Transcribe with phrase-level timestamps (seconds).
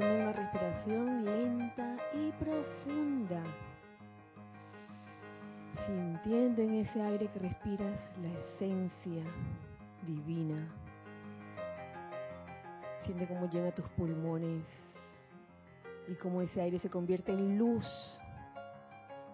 [0.00, 3.42] Una respiración lenta y profunda.
[5.86, 9.22] Sintiendo en ese aire que respiras la esencia
[10.06, 10.66] divina.
[13.04, 14.64] Siente cómo llena tus pulmones
[16.08, 18.18] y cómo ese aire se convierte en luz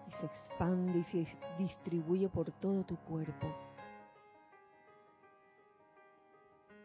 [0.09, 3.47] y se expande y se distribuye por todo tu cuerpo.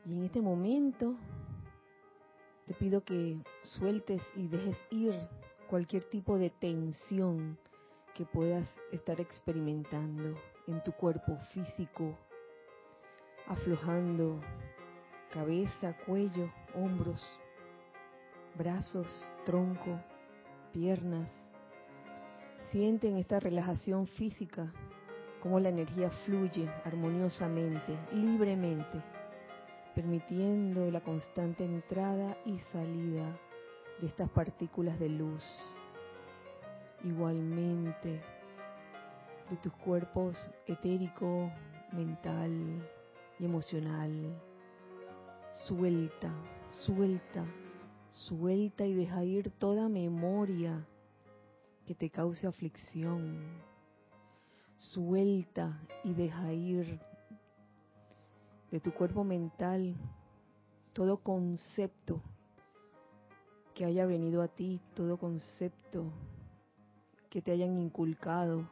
[0.06, 1.16] Y en este momento
[2.72, 5.14] te pido que sueltes y dejes ir
[5.68, 7.58] cualquier tipo de tensión
[8.14, 12.16] que puedas estar experimentando en tu cuerpo físico,
[13.46, 14.40] aflojando
[15.30, 17.22] cabeza, cuello, hombros,
[18.56, 20.00] brazos, tronco,
[20.72, 21.28] piernas.
[22.70, 24.72] Siente en esta relajación física
[25.42, 29.02] cómo la energía fluye armoniosamente, libremente
[29.94, 33.38] permitiendo la constante entrada y salida
[34.00, 35.44] de estas partículas de luz.
[37.04, 38.20] Igualmente,
[39.50, 41.50] de tus cuerpos etérico,
[41.92, 42.88] mental
[43.38, 44.40] y emocional.
[45.66, 46.32] Suelta,
[46.70, 47.44] suelta,
[48.10, 50.86] suelta y deja ir toda memoria
[51.86, 53.62] que te cause aflicción.
[54.76, 56.98] Suelta y deja ir
[58.72, 59.94] de tu cuerpo mental
[60.94, 62.20] todo concepto
[63.74, 66.10] que haya venido a ti, todo concepto
[67.30, 68.68] que te hayan inculcado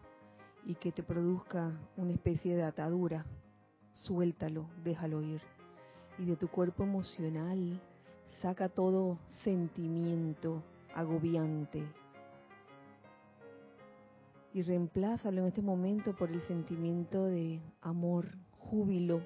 [0.65, 3.25] y que te produzca una especie de atadura,
[3.93, 5.41] suéltalo, déjalo ir.
[6.19, 7.81] Y de tu cuerpo emocional
[8.43, 10.63] saca todo sentimiento
[10.95, 11.83] agobiante
[14.53, 18.27] y reemplázalo en este momento por el sentimiento de amor,
[18.59, 19.23] júbilo,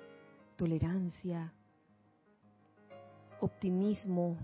[0.56, 1.52] tolerancia,
[3.40, 4.36] optimismo.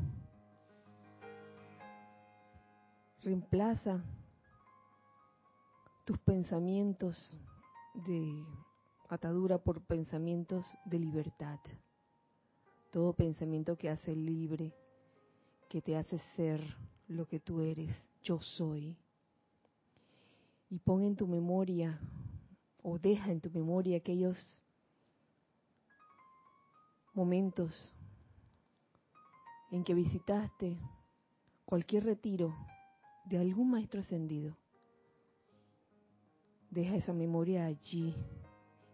[3.22, 4.02] Reemplaza
[6.04, 7.38] tus pensamientos
[7.94, 8.44] de
[9.08, 11.58] atadura por pensamientos de libertad.
[12.90, 14.74] Todo pensamiento que hace libre,
[15.68, 16.60] que te hace ser
[17.08, 18.96] lo que tú eres, yo soy.
[20.70, 22.00] Y pon en tu memoria
[22.82, 24.36] o deja en tu memoria aquellos
[27.20, 27.94] momentos
[29.70, 30.78] en que visitaste
[31.66, 32.56] cualquier retiro
[33.26, 34.56] de algún maestro ascendido.
[36.70, 38.14] Deja esa memoria allí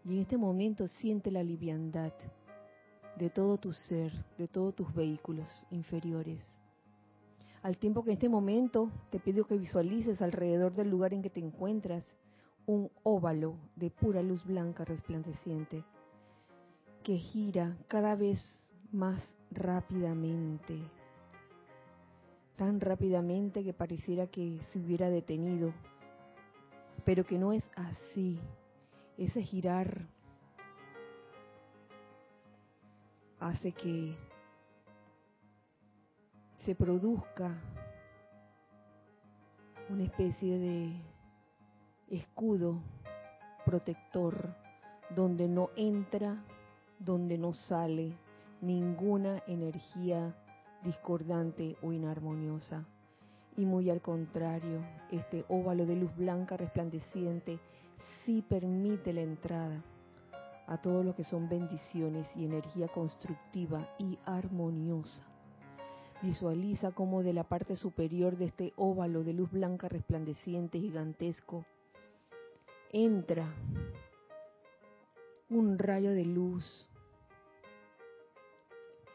[0.03, 2.11] y en este momento siente la liviandad
[3.15, 6.41] de todo tu ser, de todos tus vehículos inferiores.
[7.63, 11.29] Al tiempo que en este momento te pido que visualices alrededor del lugar en que
[11.29, 12.03] te encuentras
[12.65, 15.85] un óvalo de pura luz blanca resplandeciente
[17.07, 18.37] que gira cada vez
[18.91, 20.77] más rápidamente,
[22.57, 25.71] tan rápidamente que pareciera que se hubiera detenido,
[27.05, 28.37] pero que no es así.
[29.17, 30.05] Ese girar
[33.39, 34.13] hace que
[36.65, 37.57] se produzca
[39.87, 40.91] una especie de
[42.09, 42.81] escudo
[43.63, 44.53] protector
[45.15, 46.43] donde no entra
[46.99, 48.13] donde no sale
[48.61, 50.35] ninguna energía
[50.83, 52.85] discordante o inarmoniosa.
[53.55, 54.81] Y muy al contrario,
[55.11, 57.59] este óvalo de luz blanca resplandeciente
[58.23, 59.83] sí permite la entrada
[60.67, 65.23] a todo lo que son bendiciones y energía constructiva y armoniosa.
[66.21, 71.65] Visualiza cómo de la parte superior de este óvalo de luz blanca resplandeciente gigantesco
[72.91, 73.53] entra
[75.49, 76.87] un rayo de luz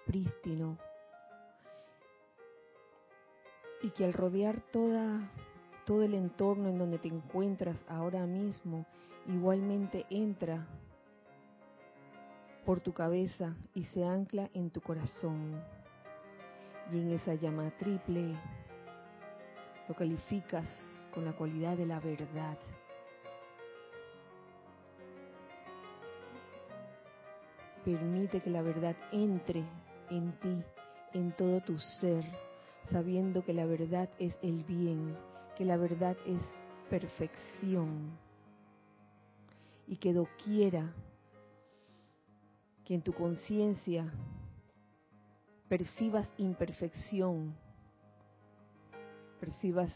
[0.06, 0.78] prístino
[3.82, 5.30] y que al rodear toda
[5.84, 8.86] todo el entorno en donde te encuentras ahora mismo
[9.26, 10.66] igualmente entra
[12.64, 15.60] por tu cabeza y se ancla en tu corazón.
[16.92, 18.34] Y en esa llama triple
[19.88, 20.68] lo calificas
[21.12, 22.58] con la cualidad de la verdad
[27.84, 29.64] Permite que la verdad entre
[30.10, 30.62] en ti,
[31.12, 32.24] en todo tu ser,
[32.90, 35.16] sabiendo que la verdad es el bien,
[35.56, 36.42] que la verdad es
[36.88, 38.18] perfección.
[39.86, 40.92] Y que doquiera
[42.84, 44.12] que en tu conciencia
[45.68, 47.54] percibas imperfección,
[49.40, 49.90] percibas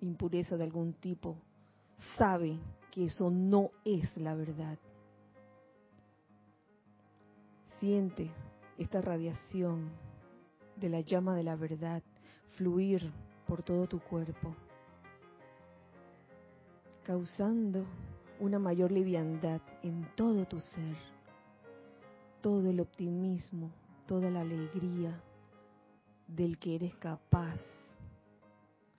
[0.00, 1.36] impureza de algún tipo,
[2.16, 2.58] sabe
[2.92, 4.78] que eso no es la verdad.
[7.80, 8.30] Siente
[8.78, 9.90] esta radiación
[10.76, 12.02] de la llama de la verdad
[12.52, 13.12] fluir
[13.46, 14.54] por todo tu cuerpo,
[17.02, 17.84] causando
[18.40, 20.96] una mayor liviandad en todo tu ser,
[22.40, 23.70] todo el optimismo,
[24.06, 25.20] toda la alegría
[26.26, 27.58] del que eres capaz.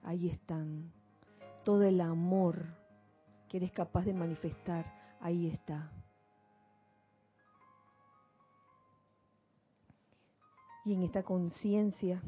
[0.03, 0.91] Ahí están.
[1.63, 2.65] Todo el amor
[3.49, 5.91] que eres capaz de manifestar, ahí está.
[10.87, 12.23] Y en esta conciencia,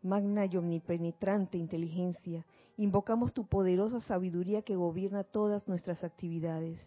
[0.00, 6.78] magna y omnipenetrante inteligencia, invocamos tu poderosa sabiduría que gobierna todas nuestras actividades.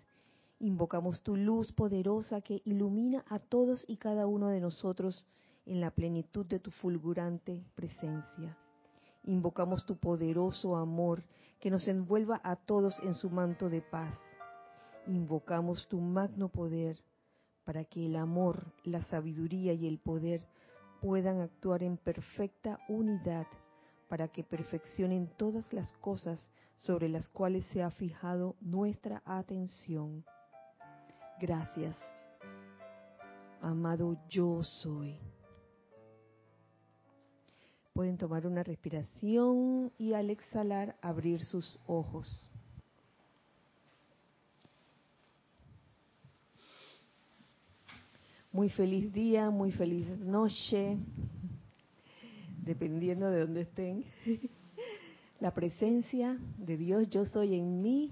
[0.59, 5.27] Invocamos tu luz poderosa que ilumina a todos y cada uno de nosotros
[5.65, 8.57] en la plenitud de tu fulgurante presencia.
[9.25, 11.21] Invocamos tu poderoso amor
[11.59, 14.17] que nos envuelva a todos en su manto de paz.
[15.05, 16.97] Invocamos tu magno poder
[17.65, 20.47] para que el amor, la sabiduría y el poder
[21.01, 23.47] puedan actuar en perfecta unidad
[24.07, 26.39] para que perfeccionen todas las cosas
[26.75, 30.23] sobre las cuales se ha fijado nuestra atención.
[31.39, 31.95] Gracias,
[33.61, 35.19] amado yo soy.
[37.93, 42.51] Pueden tomar una respiración y al exhalar abrir sus ojos.
[48.57, 50.97] Muy feliz día, muy feliz noche,
[52.63, 54.03] dependiendo de dónde estén.
[55.39, 58.11] La presencia de Dios, yo soy en mí,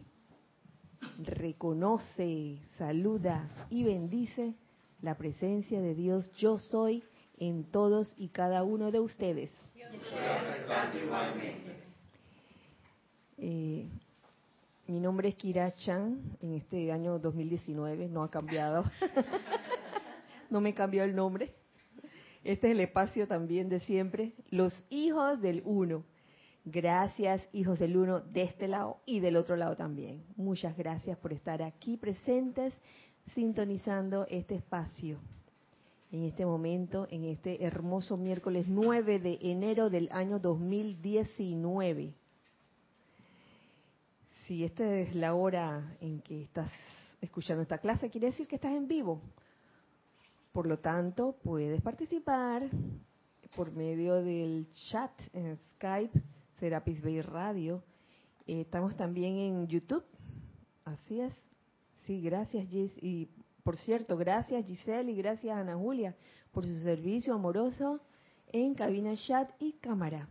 [1.18, 4.54] reconoce, saluda y bendice
[5.02, 7.02] la presencia de Dios, yo soy
[7.40, 9.52] en todos y cada uno de ustedes.
[13.40, 13.90] Eh,
[14.86, 18.84] mi nombre es Kira Chan, en este año 2019 no ha cambiado.
[20.50, 21.54] no me cambió el nombre.
[22.44, 24.34] Este es el espacio también de siempre.
[24.50, 26.04] Los hijos del uno.
[26.64, 30.24] Gracias, hijos del uno, de este lado y del otro lado también.
[30.36, 32.74] Muchas gracias por estar aquí presentes,
[33.34, 35.20] sintonizando este espacio.
[36.12, 42.14] En este momento, en este hermoso miércoles 9 de enero del año 2019.
[44.46, 46.72] Si esta es la hora en que estás
[47.22, 49.22] escuchando esta clase, quiere decir que estás en vivo.
[50.56, 52.64] Por lo tanto, puedes participar
[53.58, 56.18] por medio del chat en Skype,
[56.62, 57.84] Serapis Bay Radio.
[58.48, 60.06] Eh, estamos también en YouTube.
[60.86, 61.34] Así es.
[62.06, 62.94] Sí, gracias, Gis.
[63.04, 63.28] Y
[63.66, 66.16] por cierto, gracias, Giselle, y gracias, Ana Julia,
[66.54, 68.00] por su servicio amoroso
[68.54, 70.30] en cabina chat y cámara.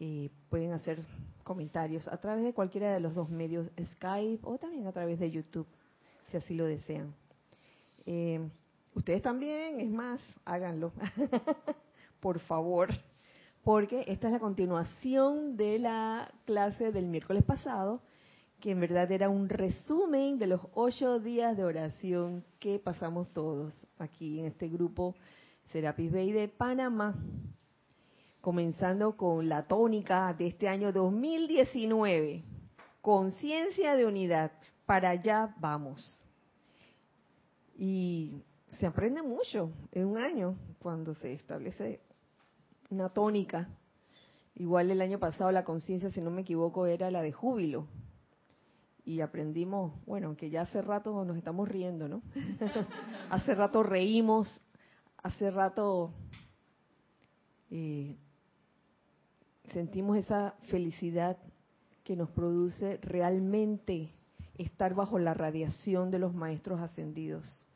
[0.00, 0.98] Eh, pueden hacer
[1.44, 5.30] comentarios a través de cualquiera de los dos medios, Skype o también a través de
[5.30, 5.68] YouTube,
[6.28, 7.14] si así lo desean.
[8.04, 8.50] Eh,
[8.94, 10.92] Ustedes también, es más, háganlo,
[12.20, 12.90] por favor,
[13.64, 18.02] porque esta es la continuación de la clase del miércoles pasado,
[18.60, 23.74] que en verdad era un resumen de los ocho días de oración que pasamos todos
[23.98, 25.14] aquí en este grupo
[25.72, 27.14] Serapis Bay de Panamá,
[28.42, 32.44] comenzando con la tónica de este año 2019,
[33.00, 34.52] conciencia de unidad,
[34.84, 36.24] para allá vamos.
[37.74, 38.42] Y
[38.82, 42.00] se aprende mucho en un año cuando se establece
[42.90, 43.68] una tónica.
[44.56, 47.86] Igual el año pasado la conciencia, si no me equivoco, era la de júbilo.
[49.04, 52.22] Y aprendimos, bueno, que ya hace rato nos estamos riendo, ¿no?
[53.30, 54.48] hace rato reímos,
[55.18, 56.12] hace rato
[57.70, 58.16] eh,
[59.72, 61.38] sentimos esa felicidad
[62.02, 64.12] que nos produce realmente
[64.58, 67.68] estar bajo la radiación de los maestros ascendidos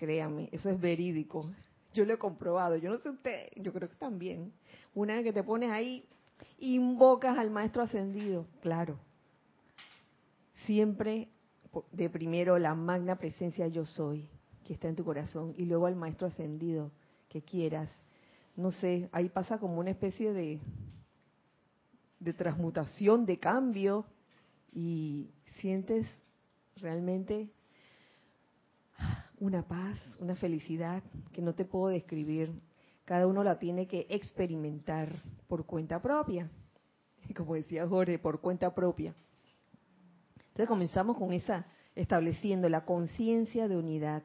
[0.00, 1.44] créame, eso es verídico.
[1.92, 4.50] Yo lo he comprobado, yo no sé usted, yo creo que también.
[4.94, 6.06] Una vez que te pones ahí,
[6.58, 8.98] invocas al maestro ascendido, claro.
[10.64, 11.28] Siempre
[11.92, 14.26] de primero la magna presencia yo soy,
[14.64, 16.90] que está en tu corazón, y luego al maestro ascendido,
[17.28, 17.90] que quieras.
[18.56, 20.60] No sé, ahí pasa como una especie de,
[22.20, 24.06] de transmutación, de cambio,
[24.72, 25.28] y
[25.60, 26.06] sientes
[26.76, 27.50] realmente
[29.40, 32.52] una paz, una felicidad que no te puedo describir.
[33.04, 36.48] Cada uno la tiene que experimentar por cuenta propia.
[37.26, 39.14] Y como decía Jorge, por cuenta propia.
[40.36, 44.22] Entonces comenzamos con esa, estableciendo la conciencia de unidad.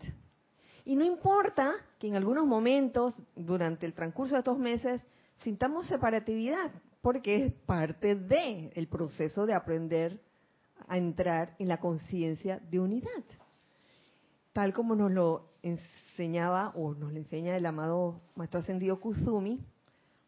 [0.83, 5.01] Y no importa que en algunos momentos, durante el transcurso de estos meses,
[5.37, 10.21] sintamos separatividad, porque es parte del el proceso de aprender
[10.87, 13.23] a entrar en la conciencia de unidad
[14.55, 19.59] tal como nos lo enseñaba o nos lo enseña el amado Maestro Ascendido Kuzumi,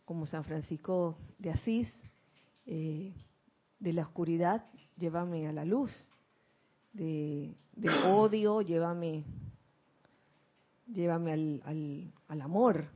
[0.03, 1.87] como San Francisco de Asís,
[2.65, 3.13] eh,
[3.79, 4.65] de la oscuridad,
[4.97, 5.91] llévame a la luz,
[6.91, 9.23] de, del odio, llévame,
[10.87, 12.89] llévame al, al, amor.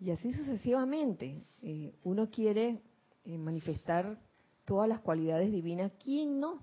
[0.00, 1.42] Y así sucesivamente.
[1.60, 2.80] Eh, uno quiere
[3.26, 4.18] eh, manifestar
[4.64, 6.60] todas las cualidades divinas, ¿quién no?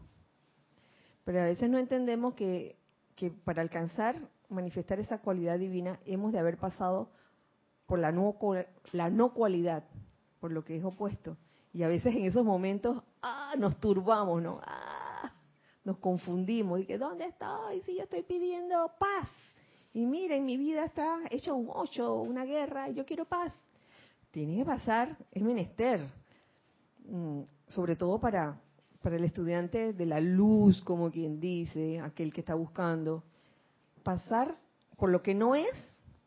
[1.25, 2.75] Pero a veces no entendemos que,
[3.15, 4.15] que para alcanzar,
[4.49, 7.09] manifestar esa cualidad divina, hemos de haber pasado
[7.85, 8.35] por la no,
[8.91, 9.83] la no cualidad,
[10.39, 11.37] por lo que es opuesto.
[11.73, 14.59] Y a veces en esos momentos, ah, nos turbamos, ¿no?
[14.63, 15.31] Ah,
[15.83, 16.79] nos confundimos.
[16.79, 17.81] Y que, ¿dónde estoy?
[17.81, 19.29] Si yo estoy pidiendo paz.
[19.93, 23.53] Y miren, mi vida está hecha un ocho, una guerra, y yo quiero paz.
[24.31, 26.05] Tiene que pasar, es menester.
[27.07, 28.59] Mm, sobre todo para,
[29.05, 33.23] para el estudiante de la luz, como quien dice, aquel que está buscando,
[34.01, 34.57] pasar
[34.97, 35.69] por lo que no es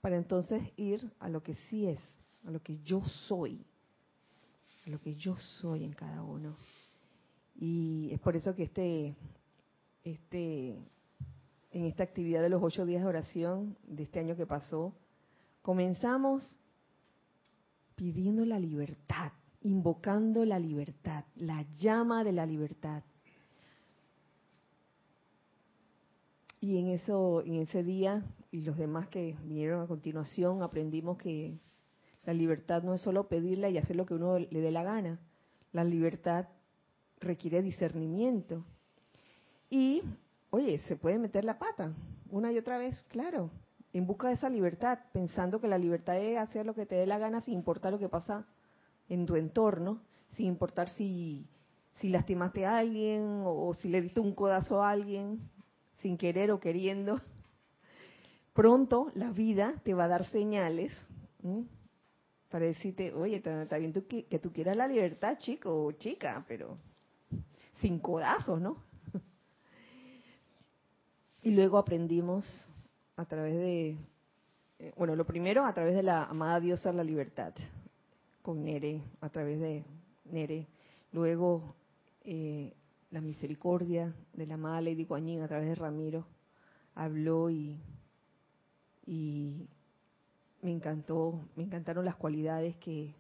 [0.00, 1.98] para entonces ir a lo que sí es,
[2.46, 3.66] a lo que yo soy,
[4.86, 6.54] a lo que yo soy en cada uno.
[7.56, 9.16] Y es por eso que este,
[10.04, 10.78] este,
[11.72, 14.94] en esta actividad de los ocho días de oración de este año que pasó,
[15.62, 16.48] comenzamos
[17.96, 19.32] pidiendo la libertad,
[19.62, 23.02] invocando la libertad, la llama de la libertad.
[26.60, 31.58] Y en eso, en ese día y los demás que vinieron a continuación, aprendimos que
[32.24, 35.20] la libertad no es solo pedirla y hacer lo que uno le dé la gana.
[35.72, 36.48] La libertad
[37.20, 38.64] requiere discernimiento.
[39.70, 40.02] Y,
[40.50, 41.94] oye, se puede meter la pata
[42.30, 43.50] una y otra vez, claro,
[43.92, 47.06] en busca de esa libertad, pensando que la libertad es hacer lo que te dé
[47.06, 48.46] la gana sin importar lo que pasa
[49.08, 50.00] en tu entorno,
[50.32, 51.46] sin importar si,
[52.02, 55.40] lastimaste a alguien o, si le diste un codazo a alguien,
[56.02, 57.20] sin querer o queriendo.
[58.52, 60.92] Pronto la vida te va a dar señales
[62.50, 66.76] para decirte, oye, está, bien que, que, tú quieras la libertad, chico o chica, pero
[67.80, 68.82] sin codazos, ¿no?
[71.42, 72.44] y luego aprendimos
[73.16, 73.96] a través de,
[74.78, 77.52] eh, bueno, lo primero a través de la amada diosa la libertad,
[78.42, 79.84] con Nere, a través de
[80.24, 80.66] Nere.
[81.12, 81.74] Luego
[82.24, 82.72] eh,
[83.10, 86.26] la misericordia de la amada Lady Guanyin a través de Ramiro
[86.94, 87.78] habló y,
[89.06, 89.68] y
[90.62, 93.14] me encantó, me encantaron las cualidades que,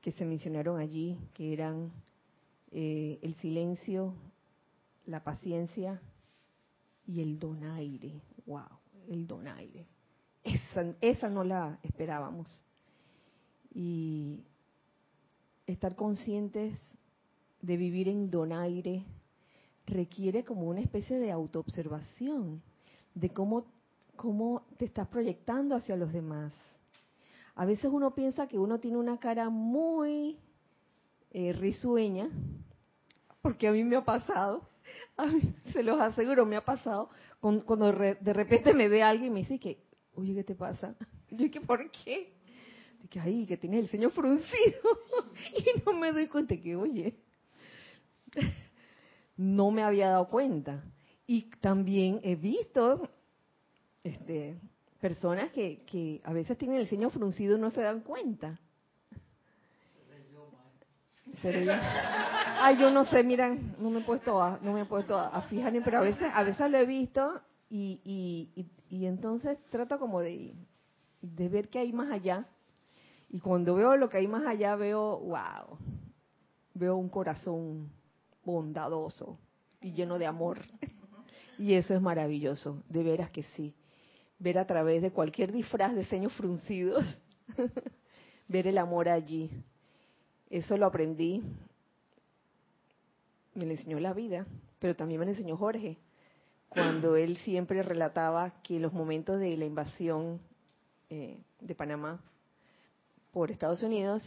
[0.00, 1.90] que se mencionaron allí, que eran
[2.70, 4.14] eh, el silencio,
[5.06, 6.00] la paciencia
[7.06, 8.20] y el donaire.
[8.46, 8.68] ¡Wow!
[9.08, 9.86] El donaire.
[10.44, 12.64] Esa, esa no la esperábamos.
[13.78, 14.42] Y
[15.66, 16.80] estar conscientes
[17.60, 19.04] de vivir en donaire
[19.84, 22.62] requiere como una especie de autoobservación
[23.14, 23.66] de cómo,
[24.16, 26.54] cómo te estás proyectando hacia los demás.
[27.54, 30.38] A veces uno piensa que uno tiene una cara muy
[31.32, 32.30] eh, risueña,
[33.42, 34.70] porque a mí me ha pasado,
[35.72, 39.60] se los aseguro, me ha pasado, cuando de repente me ve alguien y me dice
[39.60, 40.94] que, oye, ¿qué te pasa?
[41.30, 42.35] Yo que, ¿por qué?
[43.08, 44.80] Que, ay, que tiene el ceño fruncido.
[45.56, 47.16] y no me doy cuenta que, oye,
[49.36, 50.82] no me había dado cuenta.
[51.26, 53.08] Y también he visto
[54.02, 54.60] este,
[55.00, 58.60] personas que, que a veces tienen el ceño fruncido y no se dan cuenta.
[62.60, 65.42] Ay, yo no sé, miran, no me he puesto a, no me he puesto a,
[65.42, 70.20] fijar, pero a veces, a veces lo he visto y, y, y, entonces trato como
[70.20, 70.54] de,
[71.20, 72.46] de ver qué hay más allá.
[73.28, 75.78] Y cuando veo lo que hay más allá, veo, wow,
[76.74, 77.90] veo un corazón
[78.44, 79.38] bondadoso
[79.80, 80.60] y lleno de amor.
[81.58, 83.74] Y eso es maravilloso, de veras que sí.
[84.38, 87.04] Ver a través de cualquier disfraz de ceños fruncidos,
[88.48, 89.50] ver el amor allí.
[90.50, 91.42] Eso lo aprendí,
[93.54, 94.46] me lo enseñó la vida,
[94.78, 95.98] pero también me lo enseñó Jorge,
[96.68, 100.40] cuando él siempre relataba que los momentos de la invasión
[101.08, 102.20] eh, de Panamá
[103.36, 104.22] por Estados Unidos,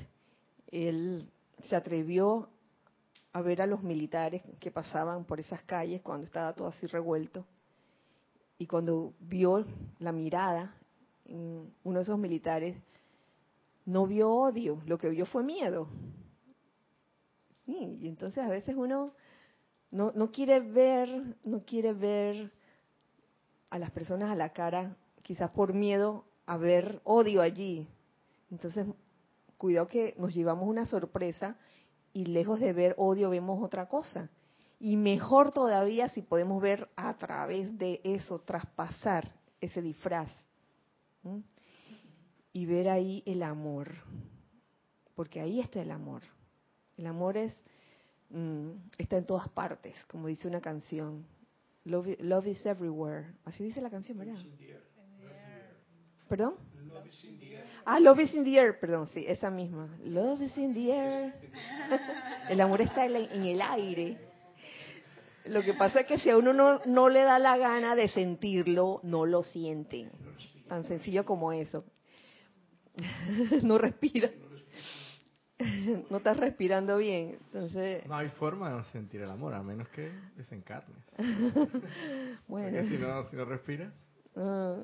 [0.67, 1.27] él
[1.67, 2.47] se atrevió
[3.33, 7.43] a ver a los militares que pasaban por esas calles cuando estaba todo así revuelto.
[8.59, 9.65] Y cuando vio
[9.97, 10.75] la mirada
[11.25, 12.77] uno de esos militares,
[13.83, 15.87] no vio odio, lo que vio fue miedo.
[17.65, 19.15] y entonces a veces uno
[19.89, 22.51] no, no quiere ver, no quiere ver
[23.71, 27.87] a las personas a la cara, quizás por miedo a ver odio allí.
[28.51, 28.85] Entonces,
[29.57, 31.57] cuidado que nos llevamos una sorpresa
[32.13, 34.29] y lejos de ver odio vemos otra cosa.
[34.79, 39.27] Y mejor todavía si podemos ver a través de eso, traspasar
[39.59, 40.31] ese disfraz.
[42.51, 43.89] y ver ahí el amor,
[45.15, 46.23] porque ahí está el amor.
[46.97, 47.55] El amor es
[48.29, 51.25] mm, está en todas partes, como dice una canción.
[51.85, 53.33] Love, is everywhere.
[53.45, 54.35] Así dice la canción, ¿verdad?
[56.27, 56.55] ¿Perdón?
[57.85, 59.87] Ah, Love is in the air, perdón, sí, esa misma.
[60.03, 61.33] Love is in the air.
[62.49, 64.17] el amor está en el aire.
[65.45, 68.07] Lo que pasa es que si a uno no, no le da la gana de
[68.07, 70.09] sentirlo, no lo siente.
[70.67, 71.85] Tan sencillo como eso.
[73.63, 74.29] no respira.
[76.09, 77.39] no estás respirando bien.
[77.45, 78.05] Entonces...
[78.05, 81.03] No hay forma de sentir el amor, a menos que desencarnes.
[82.47, 82.87] bueno.
[82.87, 83.91] si no, si no respiras.
[84.41, 84.77] Ah,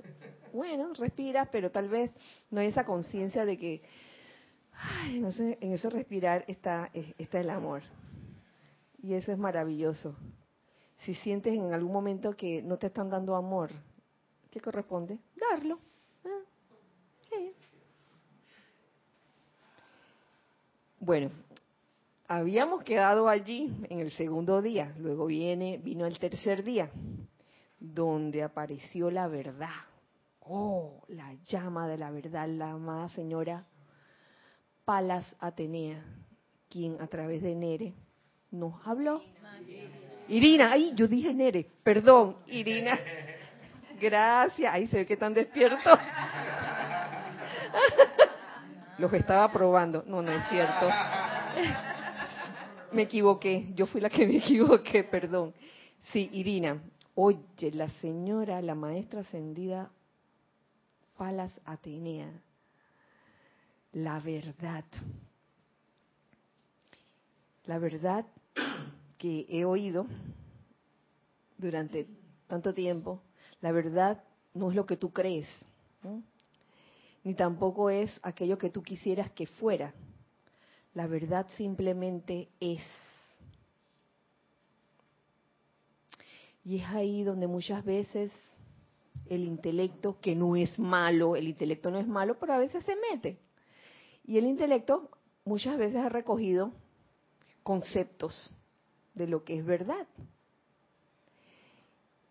[0.52, 2.12] bueno, respiras, pero tal vez
[2.52, 3.82] no hay esa conciencia de que
[5.08, 7.82] en ese respirar está, está el amor.
[9.02, 10.16] Y eso es maravilloso.
[10.98, 13.72] Si sientes en algún momento que no te están dando amor,
[14.52, 15.20] ¿qué corresponde?
[15.36, 15.80] Darlo.
[21.00, 21.30] Bueno,
[22.28, 26.90] habíamos quedado allí en el segundo día, luego viene, vino el tercer día,
[27.94, 29.70] donde apareció la verdad.
[30.40, 33.66] Oh, la llama de la verdad, la amada señora
[34.86, 36.04] Palas Atenea,
[36.70, 37.94] quien a través de Nere
[38.52, 39.24] nos habló.
[40.28, 43.00] Irina, ay, yo dije Nere, perdón, Irina.
[44.00, 46.00] Gracias, ahí se ve que están despiertos.
[48.98, 50.04] Los estaba probando.
[50.08, 50.90] No, no es cierto.
[52.92, 53.72] Me equivoqué.
[53.74, 55.54] Yo fui la que me equivoqué, perdón.
[56.14, 56.82] Sí, Irina.
[57.16, 59.90] Oye, la señora, la maestra ascendida
[61.18, 62.30] Palas Atenea.
[63.94, 64.84] La verdad.
[67.66, 68.26] La verdad
[69.18, 70.06] que he oído
[71.58, 72.08] durante
[72.48, 73.22] tanto tiempo,
[73.62, 74.24] la verdad
[74.54, 75.48] no es lo que tú crees
[77.26, 79.94] ni tampoco es aquello que tú quisieras que fuera.
[80.94, 82.84] La verdad simplemente es.
[86.66, 88.32] Y es ahí donde muchas veces
[89.28, 92.96] el intelecto, que no es malo, el intelecto no es malo, pero a veces se
[93.12, 93.40] mete.
[94.26, 95.10] Y el intelecto
[95.46, 96.74] muchas veces ha recogido
[97.64, 98.54] conceptos
[99.14, 100.08] de lo que es verdad.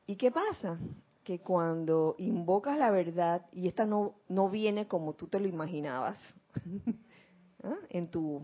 [0.07, 0.79] ¿Y qué pasa?
[1.25, 6.19] que cuando invocas la verdad, y esta no, no viene como tú te lo imaginabas,
[7.65, 7.77] ¿ah?
[7.89, 8.43] en, tu,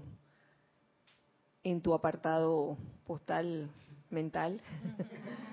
[1.62, 3.70] en tu apartado postal
[4.08, 4.60] mental,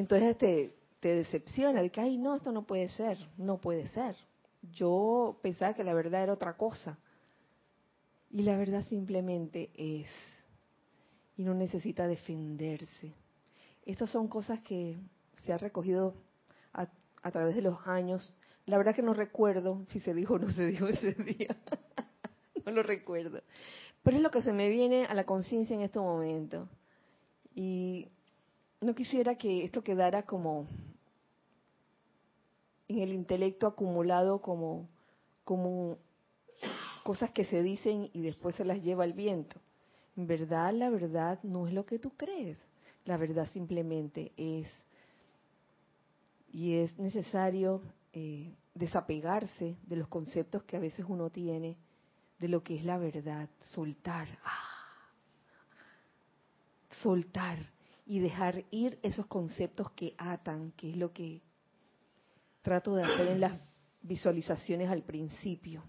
[0.00, 4.16] entonces te, te decepciona, de que, ay, no, esto no puede ser, no puede ser.
[4.72, 6.98] Yo pensaba que la verdad era otra cosa.
[8.30, 10.08] Y la verdad simplemente es.
[11.36, 13.14] Y no necesita defenderse.
[13.84, 14.96] Estas son cosas que
[15.42, 16.14] se ha recogido
[16.72, 16.86] a,
[17.30, 18.36] través de los años.
[18.66, 21.56] La verdad que no recuerdo si se dijo o no se dijo ese día.
[22.64, 23.42] no lo recuerdo.
[24.02, 26.68] Pero es lo que se me viene a la conciencia en este momento.
[27.54, 28.08] Y
[28.80, 30.66] no quisiera que esto quedara como
[32.88, 34.86] en el intelecto acumulado como,
[35.44, 35.98] como
[37.04, 39.60] cosas que se dicen y después se las lleva el viento.
[40.16, 42.58] En verdad, la verdad no es lo que tú crees.
[43.04, 44.66] La verdad simplemente es
[46.52, 47.80] y es necesario
[48.12, 51.76] eh, desapegarse de los conceptos que a veces uno tiene
[52.40, 55.06] de lo que es la verdad, soltar, ah,
[57.02, 57.58] soltar
[58.10, 61.42] y dejar ir esos conceptos que atan, que es lo que
[62.60, 63.52] trato de hacer en las
[64.02, 65.84] visualizaciones al principio.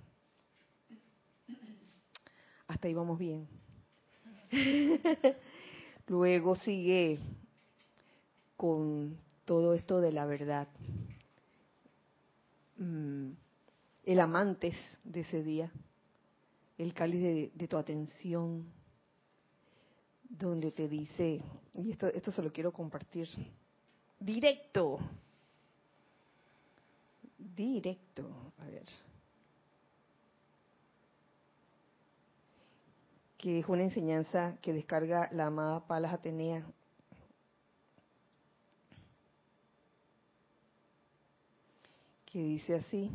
[2.68, 3.48] Hasta ahí vamos bien.
[6.08, 7.18] Luego sigue
[8.56, 10.68] con todo esto de la verdad.
[12.78, 13.32] Mm,
[14.04, 15.72] el amantes de ese día,
[16.78, 18.72] el cáliz de, tu atención,
[20.30, 21.42] donde te dice,
[21.74, 23.28] y esto, esto se lo quiero compartir,
[24.20, 25.00] directo,
[27.38, 28.86] directo, a ver,
[33.38, 36.64] que es una enseñanza que descarga la amada Palas Atenea.
[42.26, 43.10] Que dice así,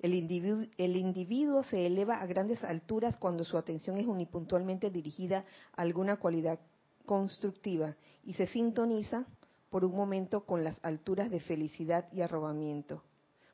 [0.00, 5.46] el individuo, el individuo se eleva a grandes alturas cuando su atención es unipuntualmente dirigida
[5.72, 6.60] a alguna cualidad
[7.06, 9.26] constructiva y se sintoniza
[9.70, 13.02] por un momento con las alturas de felicidad y arrobamiento,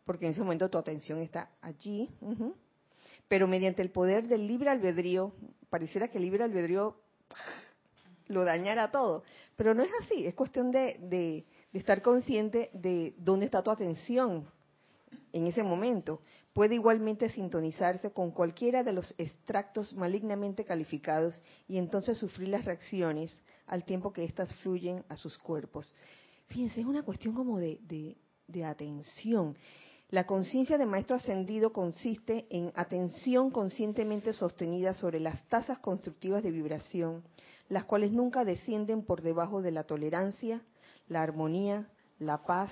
[0.04, 2.10] porque en ese momento tu atención está allí,
[3.28, 5.32] pero mediante el poder del libre albedrío,
[5.68, 6.96] pareciera que el libre albedrío
[8.28, 9.24] lo dañara todo,
[9.56, 11.44] pero no es así, es cuestión de, de
[11.78, 14.48] estar consciente de dónde está tu atención
[15.32, 16.20] en ese momento.
[16.52, 23.30] Puede igualmente sintonizarse con cualquiera de los extractos malignamente calificados y entonces sufrir las reacciones
[23.66, 25.94] al tiempo que éstas fluyen a sus cuerpos.
[26.46, 28.16] Fíjense, es una cuestión como de,
[28.46, 29.56] de atención.
[30.08, 36.52] La conciencia de maestro ascendido consiste en atención conscientemente sostenida sobre las tasas constructivas de
[36.52, 37.24] vibración,
[37.68, 40.62] las cuales nunca descienden por debajo de la tolerancia,
[41.08, 41.90] la armonía,
[42.20, 42.70] la paz,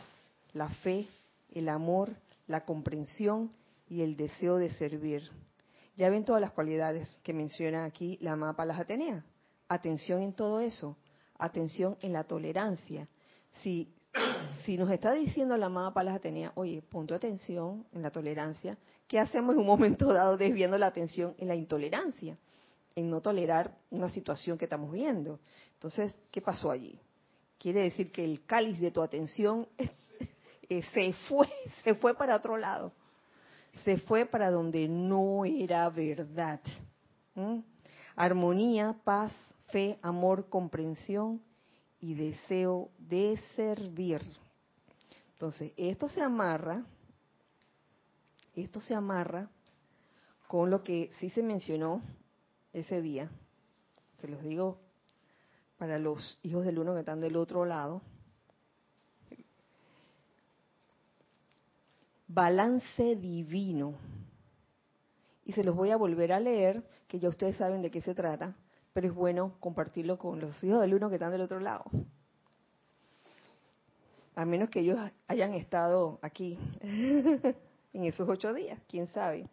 [0.52, 1.08] la fe,
[1.54, 3.50] el amor, la comprensión
[3.88, 5.22] y el deseo de servir.
[5.96, 9.24] Ya ven todas las cualidades que menciona aquí la mapa las Atenea.
[9.68, 10.96] Atención en todo eso,
[11.38, 13.08] atención en la tolerancia.
[13.62, 13.88] Si,
[14.64, 18.76] si nos está diciendo la amada Palas Atenea, oye, punto de atención en la tolerancia,
[19.06, 22.36] ¿qué hacemos en un momento dado desviando la atención en la intolerancia?
[22.96, 25.40] En no tolerar una situación que estamos viendo.
[25.74, 27.00] Entonces, ¿qué pasó allí?
[27.58, 29.66] Quiere decir que el cáliz de tu atención
[30.68, 31.48] eh, se fue,
[31.84, 32.92] se fue para otro lado.
[33.84, 36.60] Se fue para donde no era verdad.
[38.14, 39.32] Armonía, paz,
[39.66, 41.42] fe, amor, comprensión
[42.00, 44.20] y deseo de servir.
[45.32, 46.84] Entonces, esto se amarra,
[48.54, 49.50] esto se amarra
[50.46, 52.00] con lo que sí se mencionó
[52.72, 53.30] ese día.
[54.20, 54.78] Se los digo
[55.78, 58.02] para los hijos del uno que están del otro lado.
[62.34, 63.94] Balance divino.
[65.44, 68.14] Y se los voy a volver a leer, que ya ustedes saben de qué se
[68.14, 68.56] trata,
[68.92, 71.84] pero es bueno compartirlo con los hijos del uno que están del otro lado.
[74.34, 79.48] A menos que ellos hayan estado aquí en esos ocho días, quién sabe.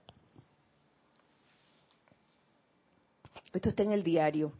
[3.53, 4.53] Esto está en el diario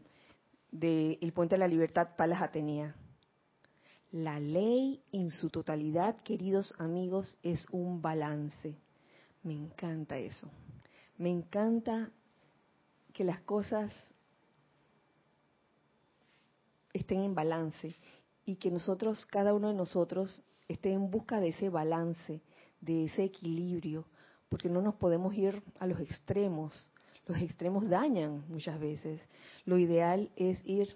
[0.70, 2.94] de El Puente de la Libertad, Palas Atenea.
[4.12, 8.76] La ley en su totalidad, queridos amigos, es un balance.
[9.42, 10.50] Me encanta eso.
[11.16, 12.10] Me encanta
[13.14, 13.90] que las cosas
[16.92, 17.94] estén en balance
[18.44, 22.42] y que nosotros, cada uno de nosotros, esté en busca de ese balance,
[22.82, 24.04] de ese equilibrio,
[24.50, 26.90] porque no nos podemos ir a los extremos.
[27.26, 29.22] Los extremos dañan muchas veces.
[29.64, 30.94] Lo ideal es ir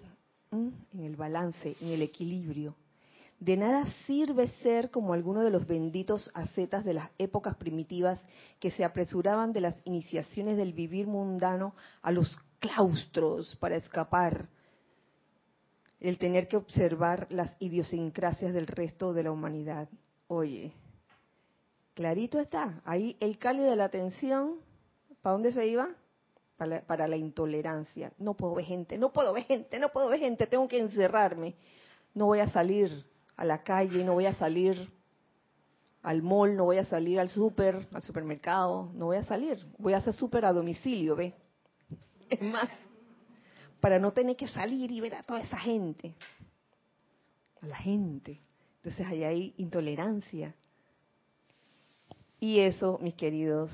[0.51, 2.75] en el balance, en el equilibrio.
[3.39, 8.19] De nada sirve ser como alguno de los benditos ascetas de las épocas primitivas
[8.59, 14.49] que se apresuraban de las iniciaciones del vivir mundano a los claustros para escapar
[15.99, 19.87] el tener que observar las idiosincrasias del resto de la humanidad.
[20.27, 20.73] Oye,
[21.93, 24.55] clarito está, ahí el cálido de la atención,
[25.21, 25.89] ¿para dónde se iba?
[26.57, 28.11] Para la, intolerancia.
[28.17, 31.55] No puedo ver gente, no puedo ver gente, no puedo ver gente, tengo que encerrarme.
[32.15, 33.05] No voy a salir
[33.37, 34.89] a la calle, no voy a salir
[36.01, 39.93] al mall, no voy a salir al súper, al supermercado, no voy a salir, voy
[39.93, 41.33] a hacer súper a domicilio, ¿ve?
[42.29, 42.69] Es más,
[43.79, 46.15] para no tener que salir y ver a toda esa gente,
[47.61, 48.41] a la gente.
[48.77, 50.55] Entonces ahí hay intolerancia.
[52.39, 53.71] Y eso, mis queridos,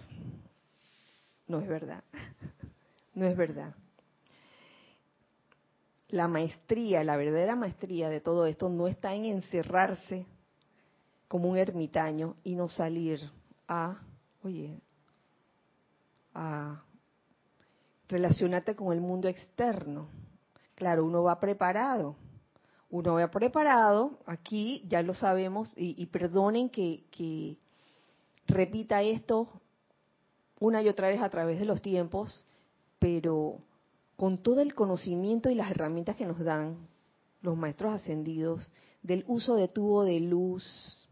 [1.48, 2.04] no es verdad.
[3.16, 3.76] No es verdad.
[6.14, 10.28] La maestría, la verdadera maestría de todo esto no está en encerrarse
[11.28, 13.20] como un ermitaño y no salir
[13.68, 14.00] a,
[14.44, 14.80] oye,
[16.36, 16.84] a
[18.08, 20.08] relacionarte con el mundo externo.
[20.76, 22.16] Claro, uno va preparado.
[22.92, 27.58] Uno va preparado, aquí ya lo sabemos, y, perdonen que, que
[28.46, 29.50] repita esto
[30.60, 32.46] una y otra vez a través de los tiempos,
[33.00, 33.58] pero
[34.16, 36.88] con todo el conocimiento y las herramientas que nos dan
[37.42, 38.72] los maestros ascendidos
[39.02, 41.08] del uso de tubo de luz,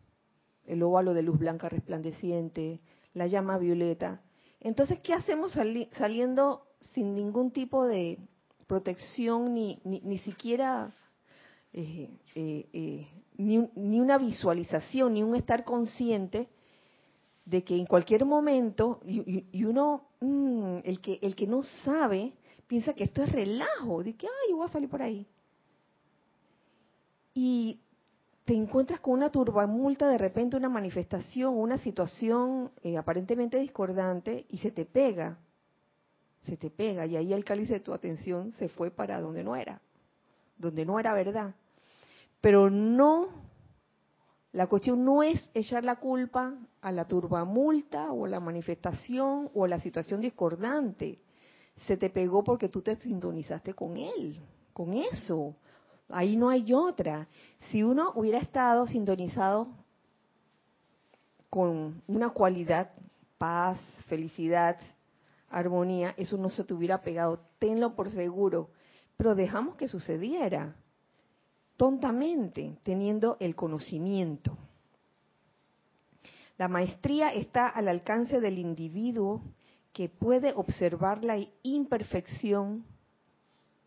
[0.66, 2.80] el óvalo de luz blanca resplandeciente,
[3.14, 4.22] la llama violeta.
[4.60, 5.54] Entonces, ¿qué hacemos
[5.92, 8.18] saliendo sin ningún tipo de
[8.68, 10.94] protección ni, ni, siquiera
[11.74, 16.48] eh, eh, eh, ni, ni, una visualización, ni un estar consciente
[17.46, 22.34] de que en cualquier momento, y, uno, mm, el, que, el que no sabe,
[22.68, 25.28] piensa que esto es relajo, de que, ay, voy a salir por ahí.
[27.34, 27.80] Y
[28.46, 34.72] te encuentras con una turbamulta, de repente una manifestación, una situación aparentemente discordante, y se
[34.72, 35.38] te pega
[36.46, 39.56] se te pega y ahí el cáliz de tu atención se fue para donde no
[39.56, 39.82] era,
[40.58, 41.54] donde no era verdad.
[42.40, 43.30] Pero no,
[44.54, 49.64] la cuestión no es echar la culpa a la turbamulta o a la manifestación o
[49.64, 51.20] a la situación discordante.
[51.88, 54.42] Se te pegó porque tú te sintonizaste con él,
[54.74, 55.56] con eso.
[56.10, 57.30] Ahí no hay otra.
[57.70, 59.70] Si uno hubiera estado sintonizado
[61.50, 62.92] con una cualidad,
[63.38, 64.78] paz, felicidad,
[65.50, 68.70] armonía, eso no se te hubiera pegado, tenlo por seguro.
[69.16, 70.76] Pero dejamos que sucediera
[71.78, 74.58] tontamente, teniendo el conocimiento.
[76.58, 79.42] La maestría está al alcance del individuo
[79.94, 82.86] que puede observar la imperfección,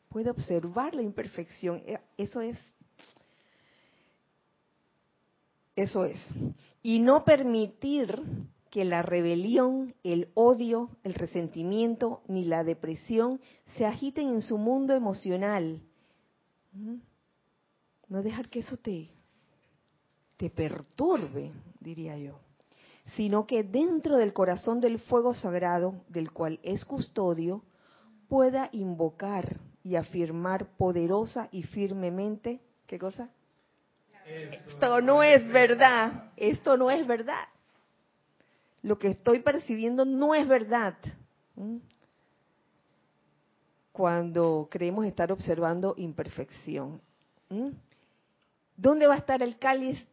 [0.09, 1.83] puede observar la imperfección.
[1.87, 2.59] Eh, eso es,
[5.77, 6.19] eso es.
[6.83, 8.23] Y no permitir
[8.71, 13.41] que la rebelión, el odio, el resentimiento ni la depresión
[13.77, 15.81] se agiten en su mundo emocional.
[18.15, 18.17] ¿Mm?
[18.17, 19.09] No dejar que eso te,
[20.37, 22.39] te perturbe, diría yo
[23.17, 27.63] sino que dentro del corazón del fuego sagrado, del cual es custodio,
[28.29, 33.29] pueda invocar y afirmar poderosa y firmemente, ¿qué cosa?
[34.27, 37.45] esto no es verdad, esto no es verdad.
[38.81, 40.95] Lo que estoy percibiendo no es verdad.
[43.93, 47.03] Cuando creemos estar observando imperfección.
[48.77, 50.09] ¿Dónde va a estar el cáliz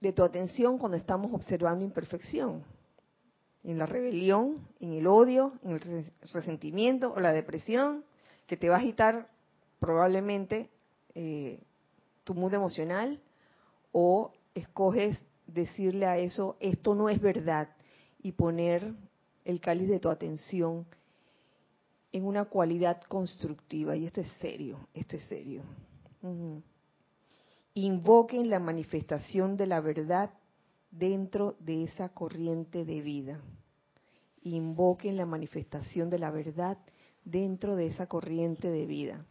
[0.00, 2.64] de tu atención cuando estamos observando imperfección.
[3.64, 8.04] En la rebelión, en el odio, en el resentimiento o la depresión,
[8.46, 9.28] que te va a agitar
[9.80, 10.70] probablemente
[11.14, 11.60] eh,
[12.24, 13.20] tu mundo emocional,
[13.92, 17.68] o escoges decirle a eso, esto no es verdad,
[18.22, 18.94] y poner
[19.44, 20.86] el cáliz de tu atención
[22.12, 23.96] en una cualidad constructiva.
[23.96, 25.62] Y esto es serio, esto es serio
[27.84, 30.30] invoquen la manifestación de la verdad
[30.90, 33.40] dentro de esa corriente de vida.
[34.42, 36.78] Invoquen la manifestación de la verdad
[37.24, 39.26] dentro de esa corriente de vida.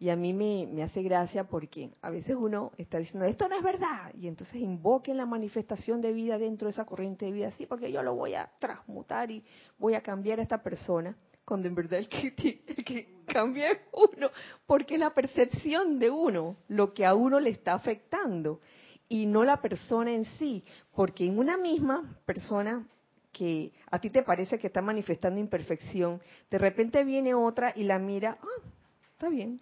[0.00, 3.62] Y a mí me, hace gracia porque a veces uno está diciendo, esto no es
[3.64, 4.12] verdad.
[4.14, 7.90] Y entonces invoquen la manifestación de vida dentro de esa corriente de vida, sí, porque
[7.90, 9.42] yo lo voy a transmutar y
[9.76, 11.16] voy a cambiar a esta persona
[11.48, 14.28] cuando en verdad el que, cambia es uno,
[14.66, 18.60] porque es la percepción de uno lo que a uno le está afectando
[19.08, 20.62] y no la persona en sí,
[20.94, 22.86] porque en una misma persona
[23.32, 27.98] que a ti te parece que está manifestando imperfección, de repente viene otra y la
[27.98, 28.68] mira, ah,
[29.12, 29.58] está bien,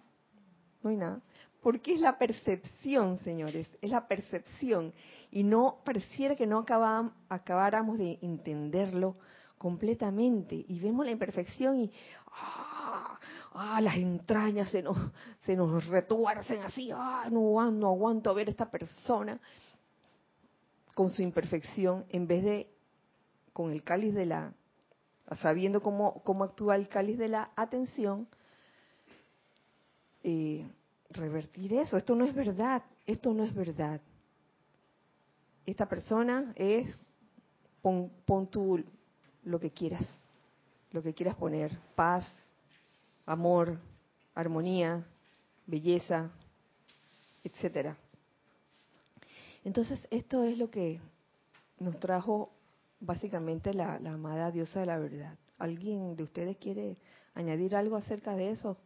[0.83, 1.21] no hay nada.
[1.61, 4.93] Porque es la percepción, señores, es la percepción.
[5.31, 6.65] Y no pareciera que no
[7.29, 9.15] acabáramos de entenderlo
[9.57, 11.91] completamente y vemos la imperfección y
[12.31, 13.19] ah,
[13.53, 14.97] ah, las entrañas se nos,
[15.45, 19.39] se nos retuercen así, ah, no, no aguanto ver a esta persona
[20.93, 22.77] con su imperfección en vez de
[23.53, 24.53] con el cáliz de la,
[25.41, 28.27] sabiendo cómo, cómo actúa el cáliz de la atención,
[30.23, 30.69] eh,
[31.09, 31.97] revertir eso.
[31.97, 33.99] Esto no es verdad, esto no es verdad.
[35.65, 36.87] Esta persona es,
[37.81, 38.83] pon, pon tu,
[39.47, 40.05] lo que quieras,
[40.91, 42.29] lo que quieras poner, paz,
[43.25, 43.79] amor,
[44.35, 45.03] armonía,
[45.65, 46.29] belleza,
[47.43, 47.97] etcétera.
[49.63, 50.99] Entonces, esto es lo que
[51.79, 52.49] nos trajo
[52.99, 55.37] básicamente la, amada diosa de la verdad.
[55.59, 56.97] ¿Alguien de ustedes quiere
[57.33, 58.77] añadir algo acerca de eso?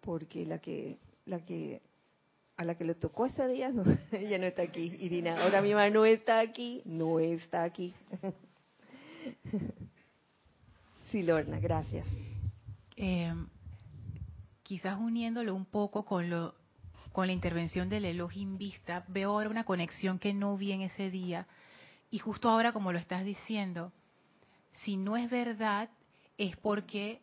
[0.00, 1.80] Porque la que, la que,
[2.56, 4.96] a la que le tocó ese día, no, ella no está aquí.
[5.00, 7.94] Irina, ahora misma no está aquí, no está aquí.
[11.12, 12.08] Sí, Lorna, gracias.
[12.96, 13.32] Eh,
[14.64, 16.56] quizás uniéndolo un poco con lo
[17.12, 21.10] con la intervención del Elohim Vista, veo ahora una conexión que no vi en ese
[21.10, 21.46] día.
[22.10, 23.90] Y justo ahora, como lo estás diciendo,
[24.84, 25.88] si no es verdad,
[26.36, 27.20] es porque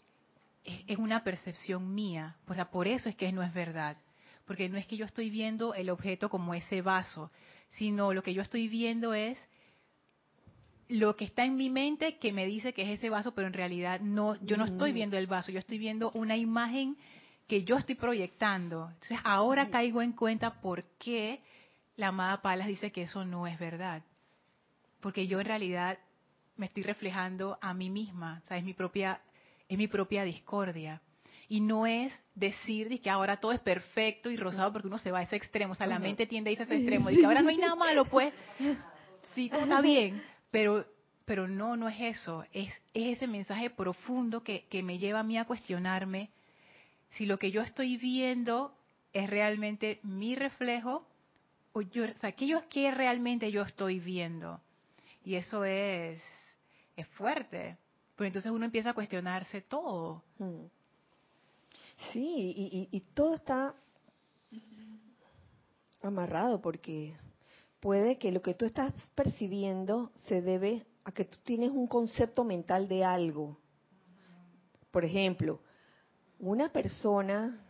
[0.64, 2.38] es, una percepción mía.
[2.48, 3.98] O sea, por eso es que no es verdad.
[4.46, 7.32] Porque no es que yo estoy viendo el objeto como ese vaso,
[7.70, 9.38] sino lo que yo estoy viendo es
[10.94, 13.54] lo que está en mi mente que me dice que es ese vaso, pero en
[13.54, 14.94] realidad no, yo no estoy mm.
[14.94, 16.98] viendo el vaso, yo estoy viendo una imagen
[17.48, 18.90] que yo estoy proyectando.
[18.94, 21.42] Entonces ahora caigo en cuenta por qué
[21.96, 24.04] la amada Palas dice que eso no es verdad.
[25.02, 25.98] Porque yo en realidad
[26.58, 29.20] me estoy reflejando a mí misma, o sea, es mi propia,
[29.68, 31.02] es mi propia discordia.
[31.50, 35.20] Y no es decir que ahora todo es perfecto y rosado porque uno se va
[35.20, 37.26] a ese extremo, o sea, la mente tiende a irse a ese extremo, y que
[37.26, 38.32] ahora no hay nada malo, pues,
[39.34, 40.86] sí, está bien pero,
[41.26, 42.46] pero no, no es eso.
[42.54, 46.30] Es, ese mensaje profundo que, que me lleva a mí a cuestionarme
[47.10, 48.72] si lo que yo estoy viendo
[49.14, 51.08] es realmente mi reflejo
[51.72, 54.62] o yo, o sea, ¿qué, ¿qué realmente yo estoy viendo?
[55.26, 56.22] Y eso es,
[56.96, 57.76] es fuerte.
[58.16, 60.24] Pero entonces uno empieza a cuestionarse todo.
[60.38, 60.66] Mm.
[62.12, 63.74] Sí, y, y, todo está
[66.04, 67.16] amarrado porque
[67.84, 72.46] puede que lo que tú estás percibiendo se debe a que tú tienes un concepto
[72.46, 73.58] mental de algo.
[74.90, 75.60] Por ejemplo,
[76.40, 77.62] una persona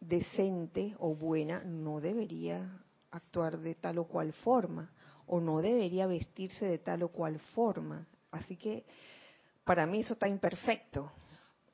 [0.00, 4.90] decente o buena no debería actuar de tal o cual forma
[5.28, 8.08] o no debería vestirse de tal o cual forma.
[8.32, 8.84] Así que
[9.62, 11.12] para mí eso está imperfecto.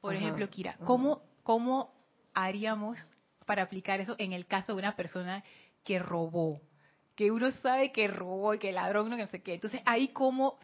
[0.02, 1.94] Por ejemplo, Kira, ¿cómo, ¿cómo
[2.34, 2.98] haríamos
[3.46, 5.42] para aplicar eso en el caso de una persona
[5.82, 6.60] que robó?
[7.16, 9.54] Que uno sabe que robó y que ladrón, no sé qué.
[9.54, 10.58] Entonces, ahí cómo,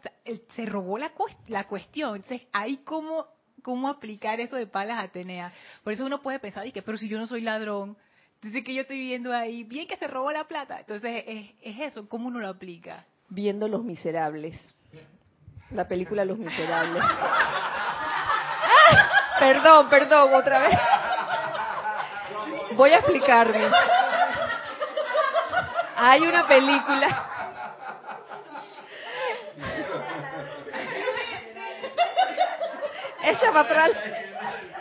[0.55, 1.11] se robó la,
[1.47, 2.15] la cuestión.
[2.15, 3.27] Entonces, ahí cómo,
[3.63, 5.51] cómo aplicar eso de palas Atenea.
[5.83, 7.97] Por eso uno puede pensar, y que, pero si yo no soy ladrón,
[8.41, 10.79] dice que yo estoy viviendo ahí, bien que se robó la plata.
[10.79, 13.05] Entonces, es, es eso, ¿cómo uno lo aplica?
[13.29, 14.59] Viendo Los Miserables.
[15.71, 17.03] La película Los Miserables.
[19.39, 20.77] Perdón, perdón, otra vez.
[22.75, 23.69] Voy a explicarme.
[26.05, 27.29] Hay una película.
[33.23, 33.91] Echa para atrás.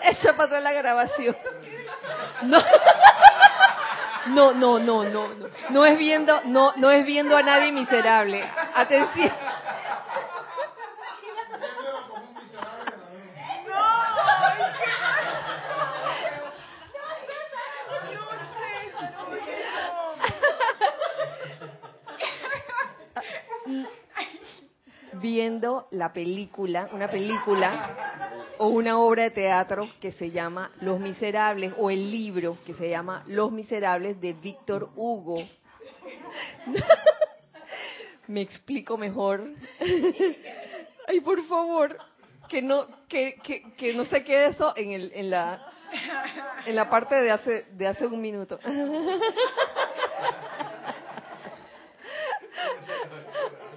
[0.02, 1.36] Echa para atrás la grabación.
[2.42, 2.58] No.
[4.26, 5.48] No, no, no, no, no.
[5.70, 8.42] No es viendo, no, no es viendo a nadie miserable.
[8.74, 9.32] Atención.
[25.22, 31.72] Viendo la película, una película o una obra de teatro que se llama Los Miserables
[31.78, 35.42] o el libro que se llama Los Miserables de Víctor Hugo.
[38.26, 39.48] Me explico mejor.
[41.08, 41.96] Ay, por favor,
[42.48, 45.72] que no que, que, que no se quede eso en el en la
[46.66, 48.58] en la parte de hace de hace un minuto.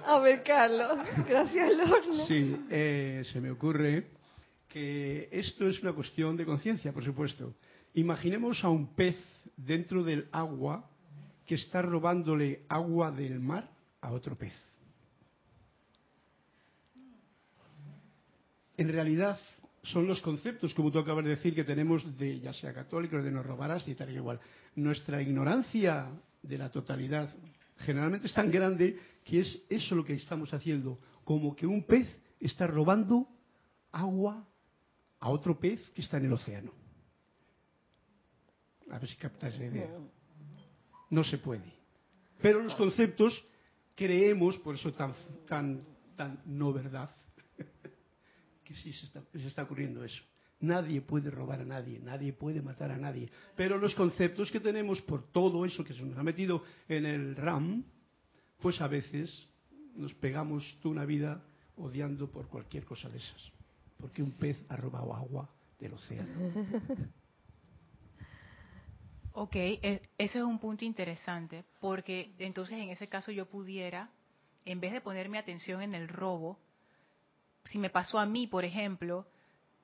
[0.06, 0.98] A ver, Carlos.
[1.26, 2.26] Gracias, Lorna.
[2.26, 4.06] Sí, eh, se me ocurre
[4.68, 7.54] que esto es una cuestión de conciencia, por supuesto.
[7.94, 9.16] Imaginemos a un pez
[9.56, 10.88] dentro del agua
[11.44, 13.68] que está robándole agua del mar
[14.00, 14.54] a otro pez.
[18.76, 19.40] En realidad
[19.82, 23.32] son los conceptos, como tú acabas de decir, que tenemos de ya sea católicos, de
[23.32, 24.38] no robarás y tal y igual.
[24.76, 26.10] Nuestra ignorancia
[26.42, 27.28] de la totalidad
[27.78, 32.06] generalmente es tan grande que es eso lo que estamos haciendo, como que un pez
[32.38, 33.28] está robando
[33.90, 34.46] agua
[35.18, 36.70] a otro pez que está en el océano.
[38.88, 39.90] A ver si captas la idea.
[41.10, 41.74] No se puede.
[42.40, 43.44] Pero los conceptos
[43.96, 45.84] creemos, por eso tan,
[46.44, 47.10] no verdad,
[48.64, 50.22] que sí se está, se está ocurriendo eso.
[50.60, 53.28] Nadie puede robar a nadie, nadie puede matar a nadie.
[53.56, 57.34] Pero los conceptos que tenemos por todo eso que se nos ha metido en el
[57.34, 57.84] RAM,
[58.60, 59.48] pues a veces
[59.94, 61.42] nos pegamos toda una vida
[61.76, 63.52] odiando por cualquier cosa de esas.
[63.98, 66.30] Porque un pez ha robado agua del océano.
[69.38, 74.08] Ok, e, ese es un punto interesante, porque entonces en ese caso yo pudiera,
[74.64, 76.58] en vez de ponerme atención en el robo,
[77.64, 79.26] si me pasó a mí, por ejemplo,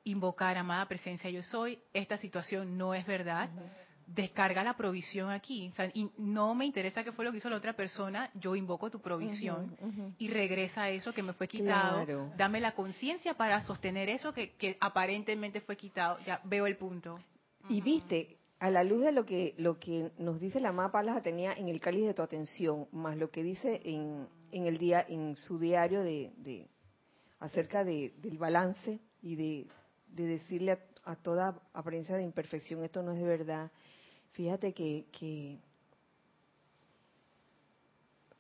[0.05, 3.51] invocar amada presencia yo soy, esta situación no es verdad,
[4.07, 5.73] descarga la provisión aquí.
[5.95, 9.01] y no me interesa qué fue lo que hizo la otra persona, yo invoco tu
[9.01, 9.77] provisión
[10.19, 12.33] y regresa eso que me fue quitado.
[12.37, 16.19] Dame la conciencia para sostener eso que, que, aparentemente fue quitado.
[16.27, 17.19] Ya veo el punto.
[17.69, 21.23] Y viste, a la luz de lo que, lo que nos dice la amada Palas
[21.23, 25.05] tenía en el cáliz de tu atención, más lo que dice en, en, el día,
[25.09, 26.69] en su diario de, de
[27.39, 29.67] acerca de, del balance y de
[30.13, 30.79] de decirle a,
[31.23, 33.71] toda apariencia de imperfección, esto no es de verdad.
[34.33, 35.59] Fíjate que, que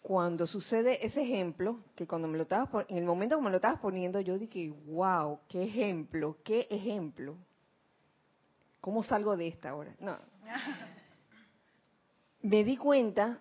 [0.02, 3.56] cuando sucede ese ejemplo, que cuando me lo estabas en el momento que me lo
[3.56, 7.36] estabas poniendo, yo dije, wow, qué ejemplo, qué ejemplo.
[8.80, 9.94] ¿Cómo salgo de esta hora?
[10.00, 10.18] No.
[12.42, 13.40] Me di cuenta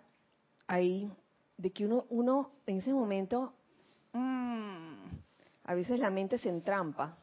[0.68, 1.12] ahí
[1.58, 3.54] de que uno, uno en ese momento,
[4.14, 4.94] mm,
[5.64, 7.18] a veces la mente se entrampa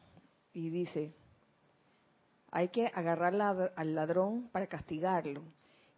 [0.51, 1.13] y dice,
[2.51, 3.33] hay que agarrar
[3.75, 5.43] al ladrón para castigarlo.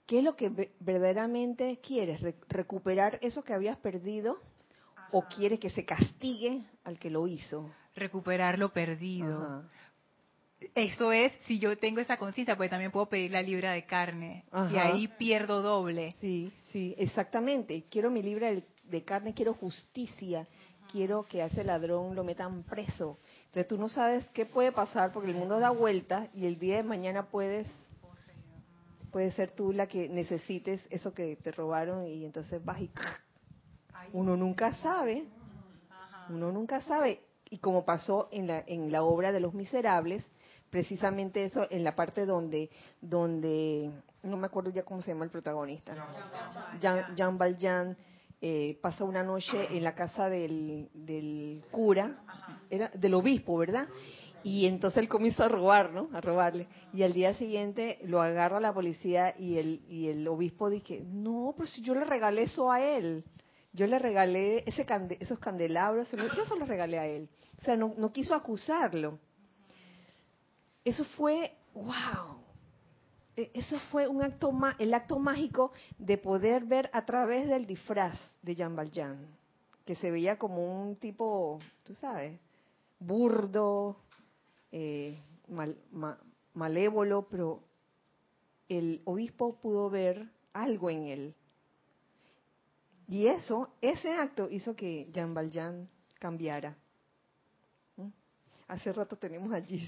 [0.06, 2.22] ¿Qué es lo que verdaderamente quieres?
[2.49, 4.39] ¿Recuperar eso que habías perdido
[5.12, 7.70] o quieres que se castigue al que lo hizo?
[7.95, 9.64] Recuperar lo perdido.
[10.76, 14.43] Eso es si yo tengo esa conciencia, pues también puedo pedir la libra de carne
[14.72, 16.16] y ahí pierdo doble.
[16.20, 17.86] Sí, sí, exactamente.
[17.89, 20.45] Quiero mi libra de carne, quiero justicia,
[20.91, 23.18] quiero que a ese ladrón lo metan preso.
[23.52, 26.78] Entonces tú no sabes qué puede pasar porque el mundo da vuelta y el día
[26.78, 27.70] de mañana puedes
[29.12, 32.89] puede ser tú la que necesites eso que te robaron y entonces vas y
[34.14, 35.26] Uno nunca sabe,
[36.30, 37.26] uno nunca sabe.
[37.49, 40.26] Y como pasó en la, en la obra de Los Miserables,
[40.70, 42.70] precisamente eso en la parte donde,
[43.02, 43.91] donde
[44.24, 45.93] no me acuerdo ya cómo se llama el protagonista,
[46.80, 47.97] Jean Valjean
[48.42, 52.24] eh, pasa una noche en la casa del, del cura,
[52.70, 53.88] era del obispo, ¿verdad?
[54.44, 56.10] Y entonces él comienza a robar, ¿no?
[56.14, 56.68] A robarle.
[56.94, 61.54] Y al día siguiente lo agarra la policía y el, y el obispo dice, no,
[61.56, 63.24] pero si yo le regalé eso a él.
[63.74, 64.86] Yo le regalé ese
[65.20, 67.30] esos candelabros, yo se los regalé a él.
[67.62, 69.20] O sea, no, no quiso acusarlo.
[70.84, 72.41] Eso fue, wow,
[73.36, 78.56] eso fue un acto el acto mágico de poder ver a través del disfraz de
[78.56, 79.26] Jean Valjean,
[79.86, 82.40] que se veía como un tipo, tú sabes,
[83.00, 83.98] burdo,
[84.72, 85.18] eh,
[86.54, 87.64] malévolo, pero
[88.68, 91.36] el obispo pudo ver algo en él.
[93.08, 96.78] Y eso, ese acto hizo que Jean Valjean cambiara.
[97.98, 98.08] ¿Mm?
[98.68, 99.86] Hace rato tenemos allí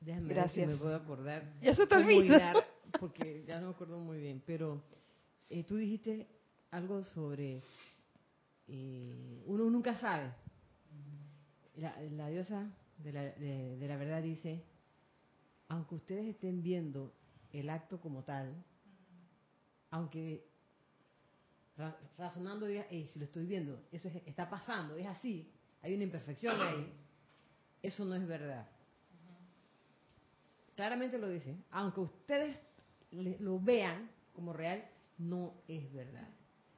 [0.00, 0.56] Déjame Gracias.
[0.56, 1.52] ver si me puedo acordar.
[1.60, 2.54] Ya se te olvida.
[3.00, 4.42] Porque ya no me acuerdo muy bien.
[4.46, 4.82] Pero
[5.50, 6.26] eh, tú dijiste
[6.70, 7.62] algo sobre.
[8.68, 10.32] Eh, uno nunca sabe.
[11.76, 14.64] La, diosa de la, de, la, verdad dice:
[15.68, 17.12] aunque ustedes estén viendo
[17.52, 18.64] el acto como tal,
[19.90, 20.44] aunque
[22.16, 25.48] razonando diga, si lo estoy viendo, eso está pasando, es así,
[25.80, 26.92] hay una imperfección ahí,
[27.80, 28.66] eso no es verdad
[30.78, 32.56] claramente lo dice, aunque ustedes
[33.10, 36.28] lo vean como real, no es verdad.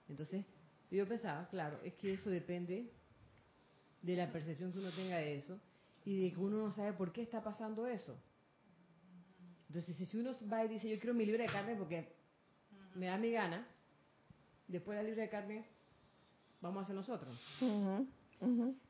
[0.08, 0.46] Entonces,
[0.90, 2.90] yo pensaba, claro, es que eso depende
[4.00, 5.60] de la percepción que uno tenga de eso
[6.06, 8.16] y de que uno no sabe por qué está pasando eso.
[9.68, 12.08] Entonces, si uno va y dice, yo quiero mi libre de carne porque
[12.94, 13.68] me da mi gana,
[14.66, 15.66] después la libre de carne
[16.62, 17.38] vamos a hacer nosotros.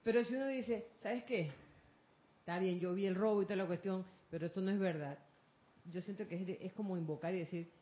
[0.05, 1.51] Pero si uno dice, ¿sabes qué?
[2.39, 5.19] Está bien, yo vi el robo y toda la cuestión, pero esto no es verdad.
[5.85, 7.73] Yo siento que es, como invocar y decir,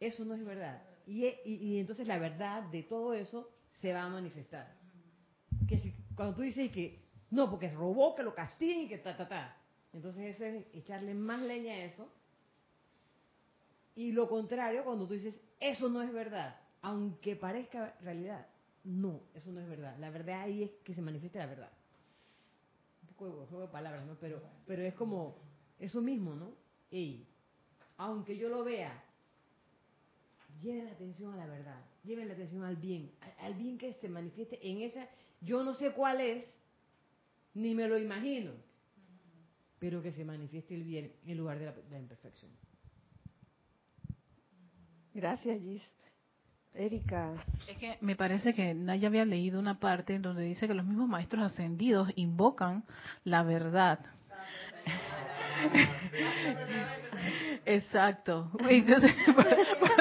[0.00, 0.82] eso no es verdad.
[1.06, 3.50] Y, y, entonces la verdad de todo eso
[3.80, 4.74] se va a manifestar.
[5.68, 9.16] Que si, cuando tú dices que no, porque robó, que lo castiguen y que ta,
[9.16, 9.56] ta, ta.
[9.92, 12.08] Entonces eso es echarle más leña a eso.
[13.94, 18.46] Y lo contrario, cuando tú dices, eso no es verdad, aunque parezca realidad,
[18.84, 19.96] no, eso no es verdad.
[19.98, 21.70] La verdad ahí es que se manifieste la verdad.
[23.02, 24.16] Un poco de juego de palabras, ¿no?
[24.18, 25.36] Pero, pero es como,
[25.78, 26.54] eso mismo, ¿no?
[26.90, 27.26] Y
[27.96, 29.02] aunque yo lo vea,
[30.60, 34.08] lleven la atención a la verdad, lleven la atención al bien, al, bien que se
[34.08, 35.08] manifieste en esa,
[35.40, 36.46] yo no sé cuál es,
[37.54, 38.52] ni me lo imagino,
[39.78, 42.50] pero que se manifieste el bien en lugar de la, imperfección.
[45.14, 45.94] Gracias, Gis.
[46.74, 47.34] Erika.
[47.68, 50.86] Es que me parece que Naya había leído una parte en donde dice que los
[50.86, 52.84] mismos maestros ascendidos invocan
[53.24, 53.98] la verdad.
[55.70, 57.51] なるほど。
[57.66, 58.50] Exacto.
[58.68, 59.12] Entonces,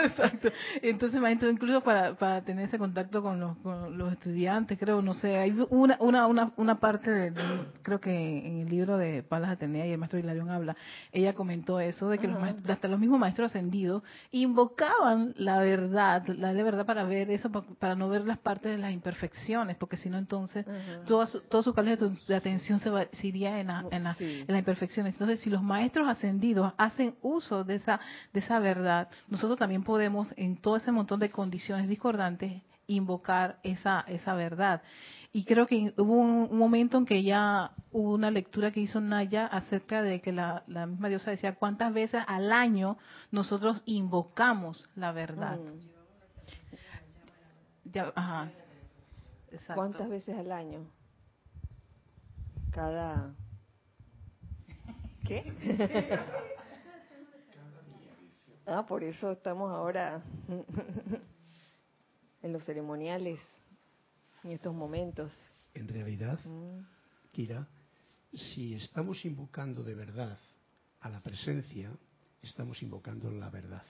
[0.04, 0.50] exacto.
[0.82, 5.38] Entonces, incluso para, para tener ese contacto con los, con los estudiantes, creo, no sé,
[5.38, 7.34] hay una, una, una, una parte, de,
[7.82, 10.76] creo que en el libro de Palas Atenea y el maestro Hilarión habla,
[11.12, 16.26] ella comentó eso, de que los maestros, hasta los mismos maestros ascendidos invocaban la verdad,
[16.28, 19.98] la de verdad para ver eso, para no ver las partes de las imperfecciones, porque
[19.98, 20.66] si no entonces
[21.06, 21.74] todo, su, todo su
[22.28, 25.16] de atención se, va, iría en, en, la, en las imperfecciones.
[25.16, 28.00] Entonces, si los maestros ascendidos hacen uso de esa,
[28.34, 34.02] de esa verdad, nosotros también podemos, en todo ese montón de condiciones discordantes, invocar esa,
[34.08, 34.82] esa verdad.
[35.34, 39.46] Y creo que hubo un, momento en que ya hubo una lectura que hizo Naya
[39.48, 42.98] acerca de que la, misma diosa decía cuántas veces al año
[43.32, 45.58] nosotros invocamos la verdad.
[45.58, 45.92] Mm.
[49.74, 50.86] ¿Cuántas veces al año?
[52.72, 53.34] Cada
[55.26, 55.54] ¿Qué?
[58.66, 60.24] ah, por eso estamos ahora
[62.42, 63.40] en los ceremoniales,
[64.44, 65.34] en estos momentos.
[65.74, 66.80] En realidad, mm.
[67.32, 67.68] Kira,
[68.34, 70.38] si estamos invocando de verdad
[71.02, 71.92] a la presencia,
[72.42, 73.84] estamos invocando la verdad.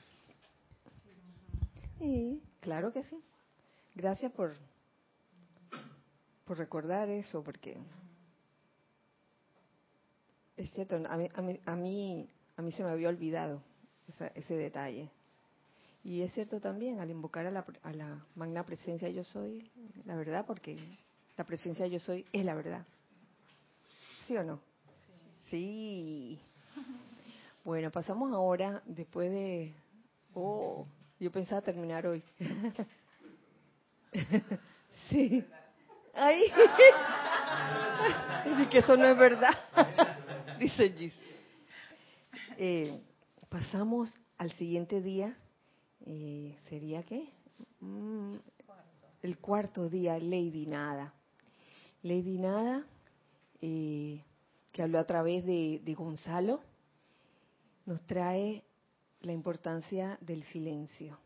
[1.98, 3.22] Sí, claro que sí.
[3.96, 4.56] Gracias por,
[6.46, 7.78] por recordar eso, porque
[10.58, 13.62] es cierto, a mí, a mí, a mí, se me había olvidado
[14.36, 15.10] ese detalle.
[16.04, 19.70] Y es cierto también, al invocar a la, a la magna presencia yo soy,
[20.06, 20.78] la verdad, porque
[21.38, 22.86] la presencia yo soy es la verdad.
[24.28, 24.60] ¿Sí o no?
[25.50, 26.40] Sí.
[27.64, 29.74] Bueno, pasamos ahora, después de...
[30.34, 30.88] Oh,
[31.20, 32.24] yo pensaba terminar hoy.
[35.10, 35.46] Sí.
[36.14, 36.44] Ay.
[38.46, 39.54] Dice que eso no es verdad.
[40.60, 41.14] Dice Gis.
[42.58, 43.00] Eh,
[43.52, 45.38] pasamos al siguiente día.
[46.06, 47.28] Eh, ¿Sería qué?
[47.82, 48.36] Mm,
[49.22, 51.14] el cuarto día, Lady Nada.
[52.02, 52.86] Lady Nada,
[53.62, 54.24] eh,
[54.72, 56.62] que habló a través de, de Gonzalo,
[57.86, 58.64] nos trae
[59.20, 61.20] la importancia del silencio.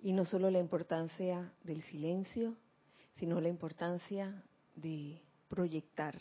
[0.00, 2.56] Y no solo la importancia del silencio,
[3.18, 4.42] sino la importancia
[4.76, 6.18] de proyectar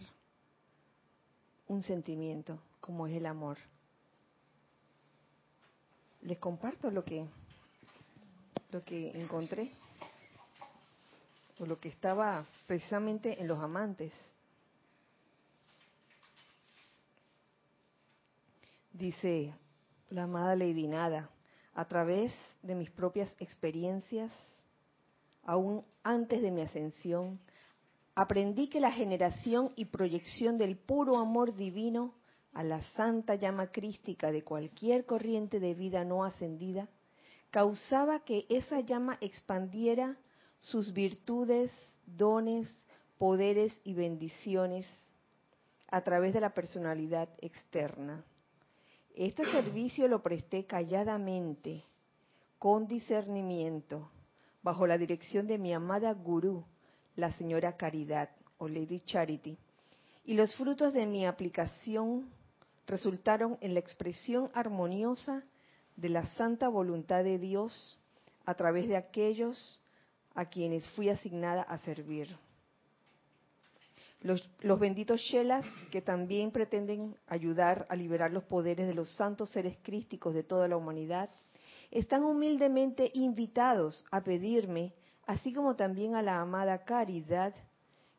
[1.68, 3.58] un sentimiento como es el amor.
[6.26, 7.24] Les comparto lo que
[8.72, 9.72] lo que encontré
[11.60, 14.12] o lo que estaba precisamente en los amantes.
[18.92, 19.54] Dice
[20.10, 21.30] la amada Lady Nada,
[21.76, 24.32] a través de mis propias experiencias,
[25.44, 27.40] aún antes de mi ascensión,
[28.16, 32.16] aprendí que la generación y proyección del puro amor divino
[32.56, 36.88] a la santa llama crística de cualquier corriente de vida no ascendida
[37.51, 40.18] causaba que esa llama expandiera
[40.60, 41.72] sus virtudes,
[42.06, 42.68] dones,
[43.18, 44.88] poderes y bendiciones
[45.89, 48.24] a través de la personalidad externa.
[49.14, 51.84] Este servicio lo presté calladamente,
[52.58, 54.10] con discernimiento,
[54.64, 56.66] bajo la dirección de mi amada gurú,
[57.18, 59.58] la señora Caridad o Lady Charity,
[60.24, 62.30] y los frutos de mi aplicación
[62.88, 65.44] resultaron en la expresión armoniosa
[65.96, 68.00] de la santa voluntad de Dios
[68.46, 69.82] a través de aquellos
[70.34, 72.36] a quienes fui asignada a servir.
[74.22, 79.78] Los, benditos Shelas, que también pretenden ayudar a liberar los poderes de los santos seres
[79.84, 81.30] crísticos de toda la humanidad,
[81.92, 84.94] están humildemente invitados a pedirme,
[85.28, 87.54] así como también a la amada caridad,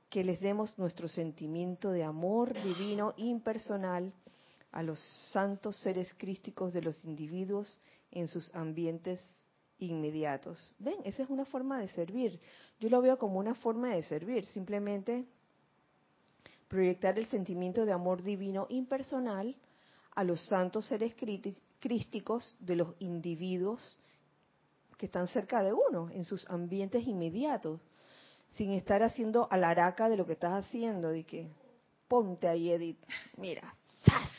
[0.09, 4.13] que les demos nuestro sentimiento de amor divino impersonal
[4.73, 4.99] a los
[5.33, 7.79] santos seres crísticos de los individuos
[8.11, 9.21] en sus ambientes
[9.79, 10.75] inmediatos.
[10.79, 12.41] Ven, esa es una forma de servir.
[12.81, 15.27] Yo lo veo como una forma de servir, simplemente
[16.69, 19.55] proyectar el sentimiento de amor divino impersonal
[20.15, 21.15] a los santos seres
[21.79, 23.99] crísticos de los individuos
[24.97, 27.81] que están cerca de uno, en sus ambientes inmediatos,
[28.53, 31.51] sin estar haciendo alaraca de lo que estás haciendo, de que
[32.09, 32.99] ponte ahí, Edith,
[33.37, 34.36] mira, ¡zas!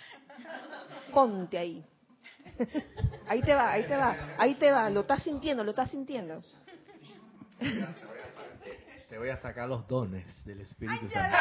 [1.17, 1.83] Ponte ahí.
[3.27, 6.39] Ahí te va, ahí te va, ahí te va, lo estás sintiendo, lo estás sintiendo.
[9.09, 11.37] Te voy a sacar los dones del Espíritu Santo.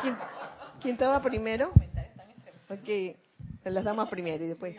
[0.00, 0.16] ¿Quién,
[0.80, 1.72] ¿Quién te va primero?
[2.70, 3.16] Ok,
[3.64, 4.76] las damas primero y después.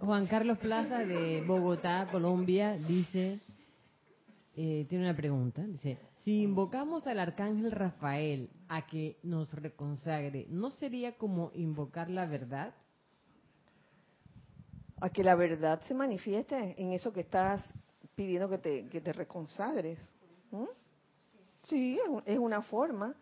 [0.00, 3.40] Juan Carlos Plaza de Bogotá, Colombia, dice,
[4.56, 10.72] eh, tiene una pregunta, dice, si invocamos al arcángel Rafael a que nos reconsagre, ¿no
[10.72, 12.74] sería como invocar la verdad?
[15.00, 17.62] A que la verdad se manifieste en eso que estás
[18.16, 20.00] pidiendo que te, que te reconsagres.
[21.62, 23.14] Sí, es una forma.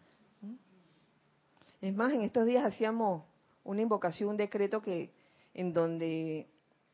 [1.83, 3.23] Es más, en estos días hacíamos
[3.65, 5.13] una invocación, un decreto que
[5.53, 6.49] en donde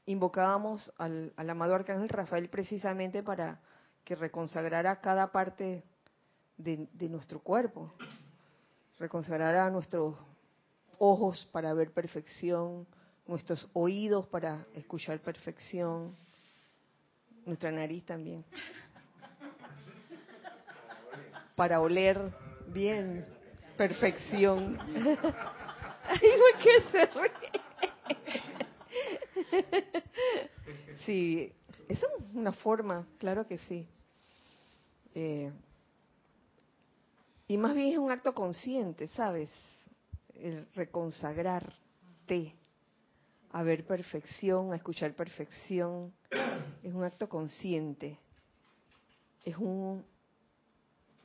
[0.07, 3.61] invocábamos al, al amado arcángel Rafael precisamente para
[4.03, 5.85] que reconsagrara cada parte
[6.63, 7.93] de, de nuestro cuerpo,
[8.99, 10.15] reconsagrara nuestros
[10.99, 12.87] ojos para ver perfección,
[13.27, 16.15] nuestros oídos para escuchar perfección,
[17.47, 18.45] nuestra nariz también,
[21.57, 22.33] para oler
[22.69, 23.25] bien
[23.77, 24.79] perfección.
[26.09, 26.21] Ay,
[26.63, 27.61] qué se ríe?
[31.07, 31.53] Sí,
[31.89, 32.05] es
[32.35, 33.87] una forma, claro que sí.
[35.15, 35.51] Eh,
[37.51, 39.51] y más bien es un acto consciente, ¿sabes?
[40.35, 42.55] El reconsagrarte
[43.51, 46.15] a ver perfección, a escuchar perfección,
[46.85, 48.21] es un acto consciente.
[49.45, 50.07] Es un,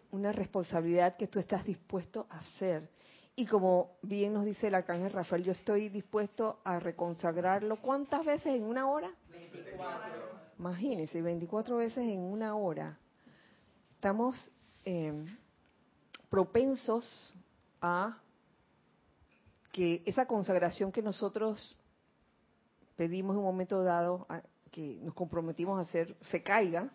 [0.10, 2.90] una responsabilidad que tú estás dispuesto a hacer.
[3.36, 7.80] Y como bien nos dice el arcángel Rafael, yo estoy dispuesto a reconsagrarlo.
[7.80, 9.14] ¿Cuántas veces en una hora?
[9.30, 9.86] 24.
[10.58, 12.98] Imagínense, 24 veces en una hora.
[13.94, 14.52] Estamos
[14.86, 15.24] eh,
[16.36, 17.34] propensos
[17.80, 18.18] a
[19.72, 21.80] que esa consagración que nosotros
[22.98, 24.28] pedimos en un momento dado,
[24.70, 26.90] que nos comprometimos a hacer, se caiga,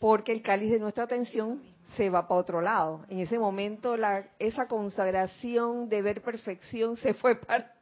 [0.00, 1.62] porque el cáliz de nuestra atención
[1.96, 3.04] se va para otro lado.
[3.08, 7.72] En ese momento la, esa consagración de ver perfección se fue para,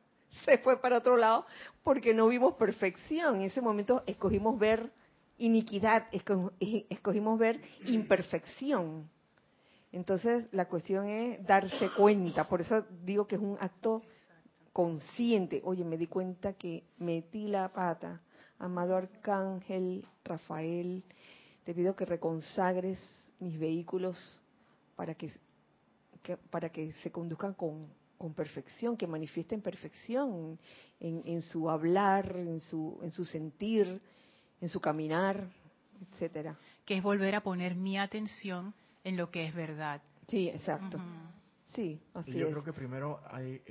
[0.44, 1.46] se fue para otro lado
[1.82, 3.36] porque no vimos perfección.
[3.36, 4.92] En ese momento escogimos ver
[5.38, 6.08] iniquidad,
[6.90, 9.15] escogimos ver imperfección.
[9.96, 14.02] Entonces la cuestión es darse cuenta, por eso digo que es un acto
[14.70, 15.62] consciente.
[15.64, 18.20] Oye, me di cuenta que metí la pata.
[18.58, 21.02] Amado Arcángel Rafael,
[21.64, 22.98] te pido que reconsagres
[23.40, 24.38] mis vehículos
[24.96, 25.30] para que,
[26.50, 27.88] para que se conduzcan con,
[28.18, 30.58] con, perfección, que manifiesten perfección
[31.00, 33.98] en, en, su hablar, en su, en su sentir,
[34.60, 35.48] en su caminar,
[36.12, 36.58] etcétera.
[36.84, 38.74] Que es volver a poner mi atención
[39.06, 40.02] en lo que es verdad.
[40.26, 40.98] Sí, exacto.
[41.66, 42.52] Sí, así yo es.
[42.52, 43.62] creo que primero hay,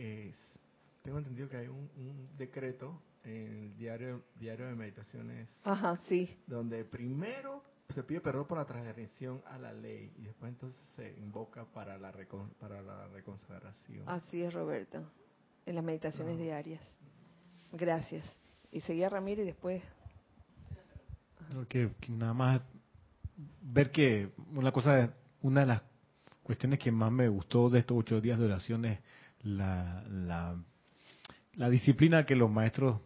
[1.02, 5.50] tengo entendido que hay un, decreto en el diario, diario de meditaciones.
[5.66, 6.30] Ajá, sí.
[6.48, 11.14] Donde primero se pide perdón por la transgresión a la ley y después entonces se
[11.20, 12.14] invoca para la,
[12.58, 14.08] para la reconsagración.
[14.08, 15.04] Así es, Roberto,
[15.66, 16.82] en las meditaciones diarias.
[17.74, 18.24] Gracias.
[18.72, 19.84] Y seguía Ramiro y después
[21.68, 22.62] que, nada más
[23.62, 25.14] ver que una cosa,
[25.46, 25.82] una de las
[26.42, 29.00] cuestiones que más me gustó de estos ocho días de oración es
[29.44, 30.04] la,
[31.54, 33.00] la, disciplina que los maestros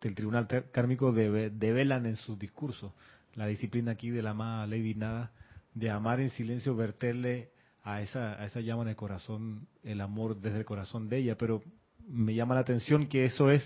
[0.00, 2.92] del tribunal kármico develan en sus discursos.
[3.34, 5.30] La disciplina aquí de la amada Lady Nada,
[5.74, 7.50] de amar en silencio, verterle
[7.84, 11.38] a esa, a esa llama en el corazón, el amor desde el corazón de ella.
[11.38, 11.62] Pero
[12.08, 13.62] me llama la atención que eso es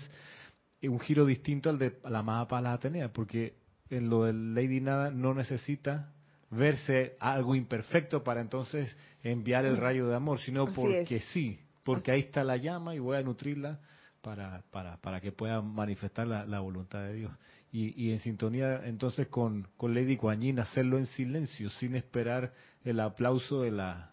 [0.83, 3.55] un giro distinto al de la amada Pala Atenea, porque
[3.89, 6.13] en lo del Lady Nada no necesita
[6.51, 12.19] verse algo imperfecto para entonces enviar el rayo de amor, sino porque sí, porque ahí
[12.21, 13.79] está la llama y voy a nutrirla
[14.21, 17.31] para, para, para que pueda manifestar la, voluntad de Dios.
[17.71, 22.99] Y, y, en sintonía entonces con, con Lady Guanyin, hacerlo en silencio, sin esperar el
[22.99, 24.11] aplauso de la,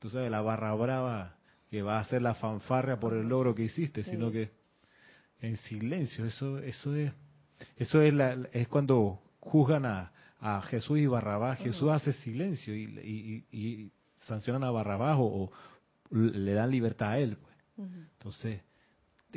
[0.00, 1.36] tú sabes, la barra brava
[1.70, 4.50] que va a hacer la fanfarria por el logro que hiciste, sino que
[5.40, 7.12] en silencio, eso, eso es
[7.76, 11.58] eso es, la, es cuando juzgan a, a Jesús y Barrabás.
[11.58, 13.90] Jesús hace silencio y, y,
[14.26, 15.50] sancionan a Barrabás o,
[16.10, 17.36] le dan libertad a él.
[17.36, 17.88] Pues.
[18.12, 18.62] Entonces,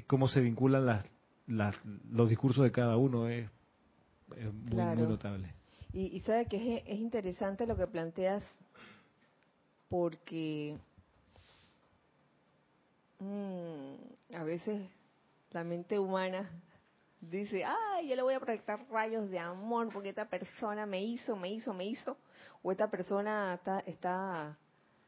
[0.08, 1.06] cómo se vinculan las,
[1.47, 1.76] las,
[2.10, 3.50] los discursos de cada uno es,
[4.72, 5.54] muy, notable.
[5.91, 8.45] Y, y sabe que es, es interesante lo que planteas
[9.89, 10.78] porque
[13.18, 14.88] mm, a veces
[15.52, 16.47] la mente humana
[17.22, 21.36] dice, ay, yo le voy a proyectar rayos de amor porque esta persona me hizo,
[21.36, 22.17] me hizo, me hizo,
[22.61, 24.57] o esta persona está, está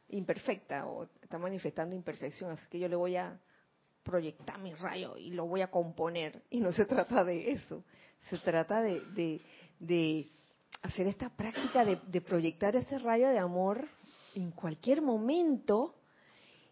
[0.10, 3.40] imperfecta o está manifestando imperfección, así que yo le voy a
[4.04, 6.44] proyectar mi rayo y lo voy a componer.
[6.50, 7.84] Y no se trata de eso,
[8.30, 9.42] se trata de, de,
[9.80, 10.30] de
[10.82, 13.88] hacer esta práctica de, de proyectar ese rayo de amor
[14.36, 15.96] en cualquier momento.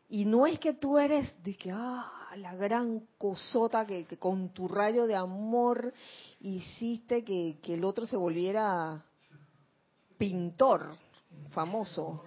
[0.10, 4.68] Y no es que tú eres de que, ah, la gran cosota que, con tu
[4.68, 5.94] rayo de amor
[6.42, 9.04] hiciste que, el otro se volviera
[10.18, 10.96] pintor
[11.52, 12.24] famoso.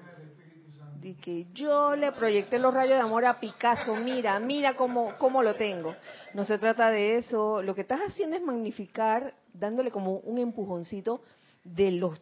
[1.01, 5.43] De que yo le proyecté los rayos de amor a Picasso, mira, mira cómo, cómo
[5.43, 5.97] lo tengo.
[6.33, 7.61] No se trata de eso.
[7.61, 11.23] Lo que estás haciendo es magnificar, dándole como un empujoncito
[11.65, 12.21] de los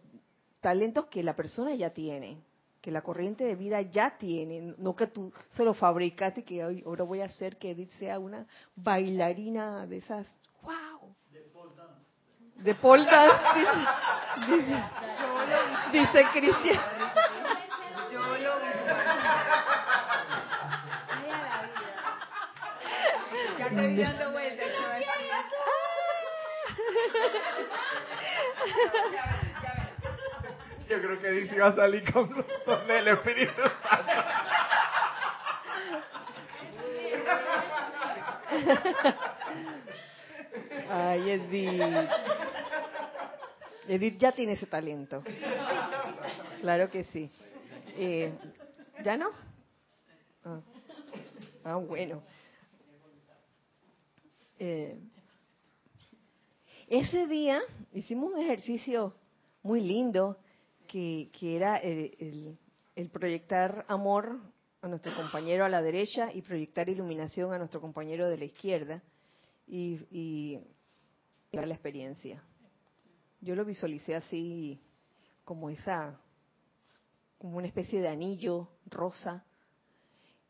[0.61, 2.39] talentos que la persona ya tiene
[2.81, 6.62] que la corriente de vida ya tiene, no que tú se lo fabricaste y que
[6.62, 10.26] ahora voy a hacer que Edith sea una bailarina de esas,
[10.62, 11.14] wow.
[11.31, 12.07] De pole dance.
[12.57, 13.37] De pole dance,
[14.47, 14.83] dice,
[15.93, 16.81] dice, Cristian.
[18.11, 18.61] Yo lo.
[23.59, 24.66] Ya te vi dando vueltas.
[30.91, 32.34] Yo creo que dice va a salir con
[32.66, 34.12] los del Espíritu Santo.
[40.91, 42.11] Ay, Edith.
[43.86, 45.22] Edith ya tiene ese talento.
[46.61, 47.30] Claro que sí.
[47.97, 48.32] Eh,
[49.05, 49.30] ¿Ya no?
[50.45, 50.61] Ah,
[51.66, 52.20] ah bueno.
[54.59, 54.99] Eh,
[56.88, 57.61] ese día
[57.93, 59.14] hicimos un ejercicio
[59.62, 60.36] muy lindo
[60.91, 62.59] que, era el,
[63.12, 64.41] proyectar amor
[64.82, 69.03] a nuestro compañero a la derecha y proyectar iluminación a nuestro compañero de la izquierda
[69.66, 70.61] y, y,
[71.53, 72.43] la experiencia.
[73.41, 74.80] Yo lo visualicé así
[75.45, 76.20] como esa,
[77.38, 79.45] como una especie de anillo rosa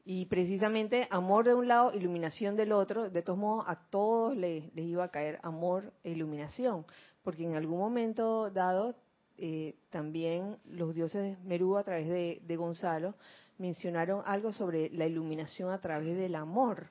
[0.04, 4.74] y precisamente amor de un lado, iluminación del otro, de todos modos a todos les,
[4.74, 6.86] les iba a caer amor e iluminación,
[7.22, 8.96] porque en algún momento dado
[9.42, 13.14] eh, también los dioses de Merú a través de, Gonzalo
[13.56, 16.88] mencionaron algo sobre la iluminación a través del amor.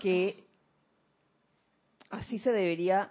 [0.00, 0.46] que
[2.10, 3.10] así se debería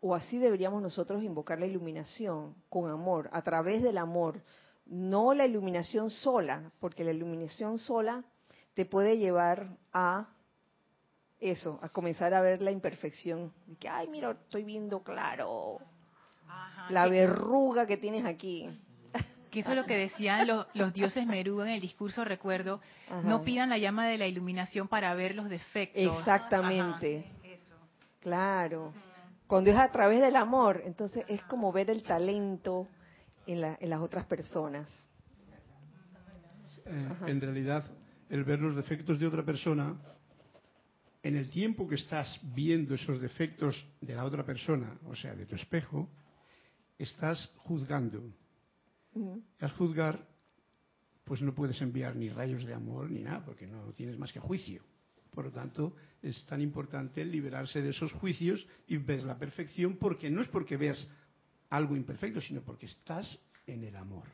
[0.00, 4.42] o así deberíamos nosotros invocar la iluminación con amor, a través del amor,
[4.86, 8.24] no la iluminación sola, porque la iluminación sola
[8.74, 10.28] te puede llevar a
[11.38, 13.52] eso, a comenzar a ver la imperfección.
[13.66, 15.78] De que, ay, mira, estoy viendo claro
[16.90, 18.68] la verruga que tienes aquí.
[19.50, 22.82] Que eso es lo que decían los, los dioses Merú en el discurso, recuerdo,
[23.24, 26.18] no pidan la llama de la iluminación para ver los defectos.
[26.18, 27.24] Exactamente.
[28.20, 28.92] Claro.
[29.46, 32.86] Cuando es a través del amor, entonces es como ver el talento
[33.46, 34.86] en, las otras personas.
[36.84, 37.86] Eh, en realidad,
[38.28, 39.96] el ver los defectos de otra persona,
[41.22, 45.46] en el tiempo que estás viendo esos defectos de la otra persona, o sea, de
[45.46, 46.08] tu espejo,
[46.98, 48.22] estás juzgando.
[49.60, 50.28] Al juzgar,
[51.24, 54.40] pues no puedes enviar ni rayos de amor ni nada, porque no tienes más que
[54.40, 54.82] juicio.
[55.30, 60.30] Por lo tanto, es tan importante liberarse de esos juicios y ver la perfección, porque
[60.30, 61.08] no es porque veas
[61.70, 64.26] algo imperfecto, sino porque estás en el amor.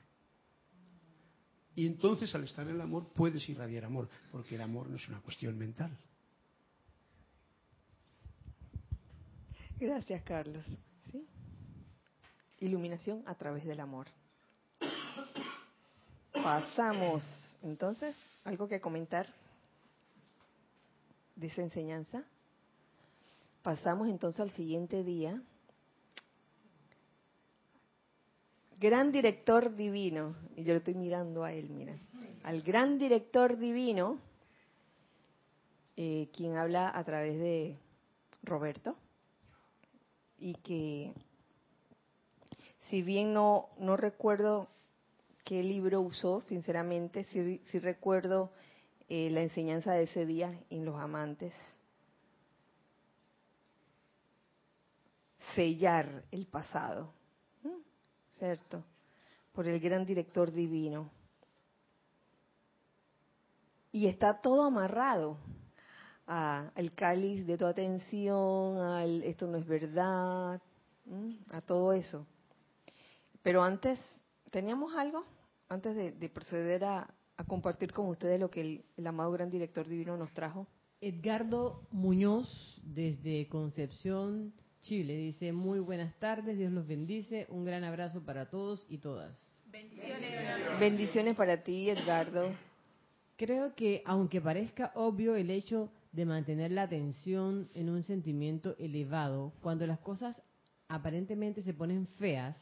[1.74, 5.08] Y entonces al estar en el amor puedes irradiar amor, porque el amor no es
[5.08, 5.96] una cuestión mental.
[9.78, 10.64] Gracias, Carlos.
[12.64, 14.06] Iluminación a través del amor.
[16.32, 17.22] Pasamos,
[17.62, 19.26] entonces, ¿algo que comentar?
[21.36, 22.24] de esa enseñanza.
[23.62, 25.40] Pasamos entonces al siguiente día.
[28.78, 31.96] Gran director divino, y yo lo estoy mirando a él, mira,
[32.42, 34.18] al gran director divino,
[35.96, 37.78] eh, quien habla a través de
[38.42, 38.96] Roberto,
[40.38, 41.14] y que
[42.91, 44.68] si bien no, no recuerdo
[45.45, 48.51] qué libro usó, sinceramente, sí, recuerdo
[49.09, 51.55] eh, la enseñanza de ese día en los amantes.
[55.55, 57.12] Sellar el pasado,
[58.39, 58.82] ¿cierto?
[59.53, 61.11] Por el gran director divino.
[63.93, 65.39] Y está todo amarrado
[66.26, 70.61] al cáliz de tu atención, al esto no es verdad,
[71.51, 72.26] a todo eso.
[73.45, 74.01] Pero antes,
[74.51, 75.24] ¿teníamos algo?
[75.68, 80.16] Antes de proceder a, a compartir con ustedes lo que el, amado gran director divino
[80.16, 80.66] nos trajo.
[81.01, 88.22] Edgardo Muñoz, desde Concepción, Chile, dice, muy buenas tardes, Dios los bendice, un gran abrazo
[88.24, 89.38] para todos y todas.
[89.66, 90.78] Bendiciones.
[90.78, 92.55] Bendiciones para ti, Edgardo.
[93.36, 99.53] Creo que, aunque parezca obvio el hecho de mantener la atención en un sentimiento elevado,
[99.61, 100.40] cuando las cosas
[100.88, 102.57] aparentemente se ponen feas,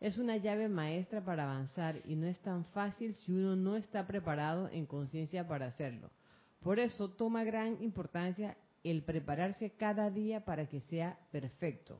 [0.00, 4.06] es una llave maestra para avanzar y no es tan fácil si uno no está
[4.06, 6.10] preparado en conciencia para hacerlo.
[6.60, 11.98] Por eso toma gran importancia el prepararse cada día para que sea perfecto.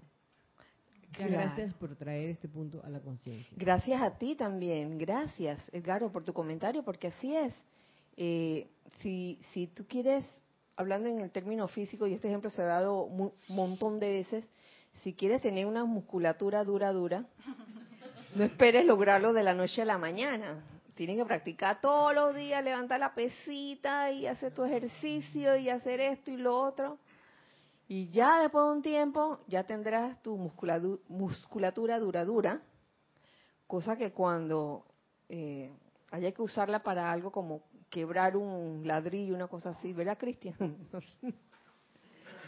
[1.19, 3.57] Gracias por traer este punto a la conciencia.
[3.57, 4.99] Gracias a ti también.
[4.99, 7.55] Gracias, Edgardo, por tu comentario, porque así es.
[8.17, 8.69] Eh,
[8.99, 10.29] si, si tú quieres,
[10.77, 14.49] hablando en el término físico, y este ejemplo se ha dado un montón de veces,
[15.03, 17.25] si quieres tener una musculatura dura, dura,
[18.35, 20.65] no esperes lograrlo de la noche a la mañana.
[20.95, 26.01] Tienes que practicar todos los días, levantar la pesita y hacer tu ejercicio y hacer
[26.01, 26.99] esto y lo otro.
[27.87, 30.37] Y ya después de un tiempo ya tendrás tu
[31.09, 32.61] musculatura duradura,
[33.67, 34.85] cosa que cuando
[35.29, 35.71] eh,
[36.11, 40.77] haya que usarla para algo como quebrar un ladrillo, una cosa así, ¿verdad, Cristian?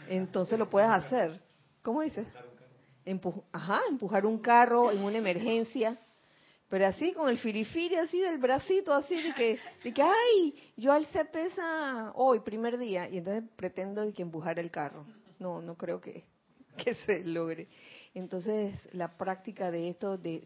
[0.09, 1.41] Entonces lo puedes hacer.
[1.81, 2.27] ¿Cómo dices?
[3.51, 5.97] Ajá, empujar un carro en una emergencia,
[6.69, 10.93] pero así con el firifiri así del bracito, así de que, de que ay, yo
[10.93, 15.05] alcé pesa hoy, primer día, y entonces pretendo de que empujar el carro.
[15.39, 16.23] No, no creo que,
[16.83, 17.67] que se logre.
[18.13, 20.43] Entonces, la práctica de esto, de,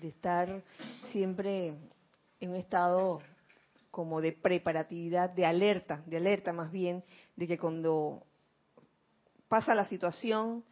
[0.00, 0.62] de estar
[1.10, 1.74] siempre
[2.40, 3.20] en un estado
[3.90, 7.02] como de preparatividad, de alerta, de alerta más bien,
[7.34, 8.22] de que cuando
[9.48, 10.64] pasa la situación,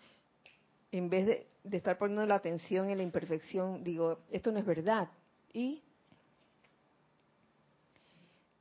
[0.99, 5.09] en vez de, estar poniendo la atención en la imperfección, digo, esto no es verdad.
[5.53, 5.83] Y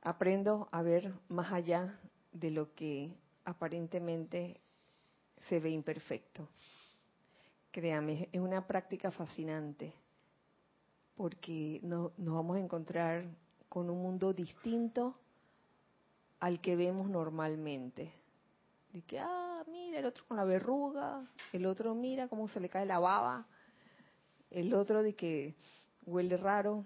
[0.02, 1.96] aprendo a ver más allá
[2.32, 3.14] de lo que
[3.44, 4.60] aparentemente
[5.48, 6.48] se ve imperfecto.
[7.70, 9.94] Créame, es una práctica fascinante
[11.16, 13.24] porque no, nos vamos a encontrar
[13.68, 15.16] con un mundo distinto
[16.40, 18.12] al que vemos normalmente.
[18.94, 22.68] De que, ah, mira, el otro con la verruga, el otro mira cómo se le
[22.68, 23.44] cae la baba,
[24.50, 25.56] el otro de que
[26.06, 26.84] huele raro.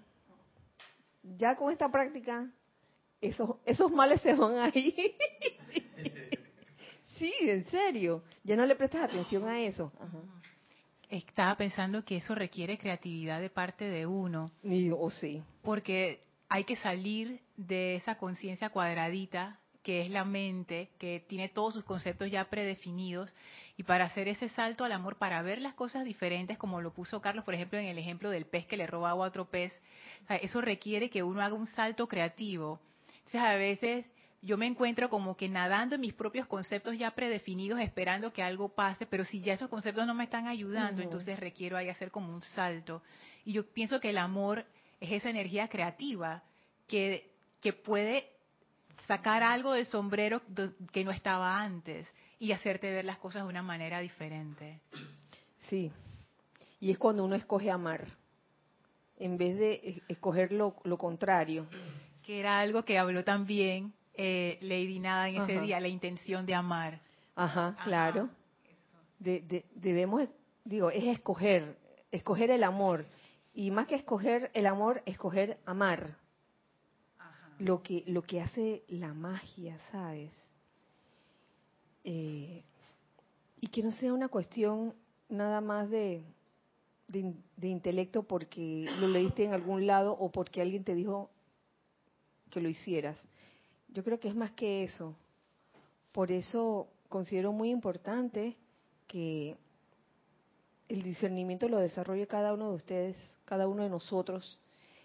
[1.21, 2.51] Ya con esta práctica,
[3.21, 4.95] esos, esos males se van ahí.
[7.19, 8.23] Sí, en serio.
[8.45, 9.91] Ya no le prestas atención a eso.
[9.99, 10.19] Ajá.
[11.09, 14.49] Estaba pensando que eso requiere creatividad de parte de uno.
[14.97, 15.43] O sí.
[15.61, 21.73] Porque hay que salir de esa conciencia cuadradita que es la mente, que tiene todos
[21.73, 23.33] sus conceptos ya predefinidos,
[23.77, 27.21] y para hacer ese salto al amor, para ver las cosas diferentes, como lo puso
[27.21, 29.73] Carlos, por ejemplo, en el ejemplo del pez que le roba agua a otro pez,
[30.41, 32.79] eso requiere que uno haga un salto creativo.
[33.19, 34.05] Entonces, a veces
[34.41, 38.69] yo me encuentro como que nadando en mis propios conceptos ya predefinidos, esperando que algo
[38.69, 42.33] pase, pero si ya esos conceptos no me están ayudando, entonces requiero ahí hacer como
[42.33, 43.01] un salto.
[43.45, 44.65] Y yo pienso que el amor
[44.99, 46.43] es esa energía creativa
[46.87, 48.29] que, que puede
[49.09, 50.39] sacar algo del sombrero
[50.91, 52.07] que no estaba antes
[52.37, 54.81] y hacerte ver las cosas de una manera diferente.
[55.67, 55.91] Sí,
[56.79, 58.05] y es cuando uno escoge amar,
[59.17, 61.65] en vez de escoger lo, contrario.
[62.23, 66.53] Que era algo que habló también eh, Lady Nada en ese día, la intención de
[66.53, 67.01] amar.
[67.35, 68.29] Ajá, claro.
[69.17, 70.29] debemos,
[70.63, 71.75] digo, es escoger,
[72.11, 73.07] escoger el amor.
[73.55, 76.15] Y más que escoger el amor, escoger amar.
[77.59, 80.31] Lo que, lo que hace la magia, ¿sabes?
[82.03, 82.63] Eh,
[83.61, 84.93] y que no sea una cuestión
[85.27, 86.23] nada más de,
[87.07, 91.29] de, intelecto porque lo leíste en algún lado o porque alguien te dijo
[92.49, 93.19] que lo hicieras,
[93.89, 95.15] yo creo que es más que eso.
[96.11, 98.55] Por eso considero muy importante
[99.07, 99.55] que
[100.87, 104.57] el discernimiento lo desarrolle cada uno de ustedes, cada uno de nosotros,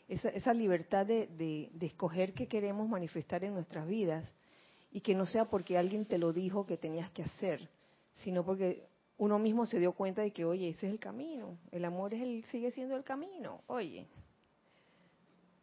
[0.08, 4.30] esa, esa libertad de, de, escoger qué queremos manifestar en nuestras vidas
[4.90, 7.68] y que no sea porque alguien te lo dijo que tenías que hacer,
[8.16, 8.86] sino porque
[9.16, 12.22] uno mismo se dio cuenta de que, oye, ese es el camino, el amor es
[12.22, 14.06] el, sigue siendo el camino, oye.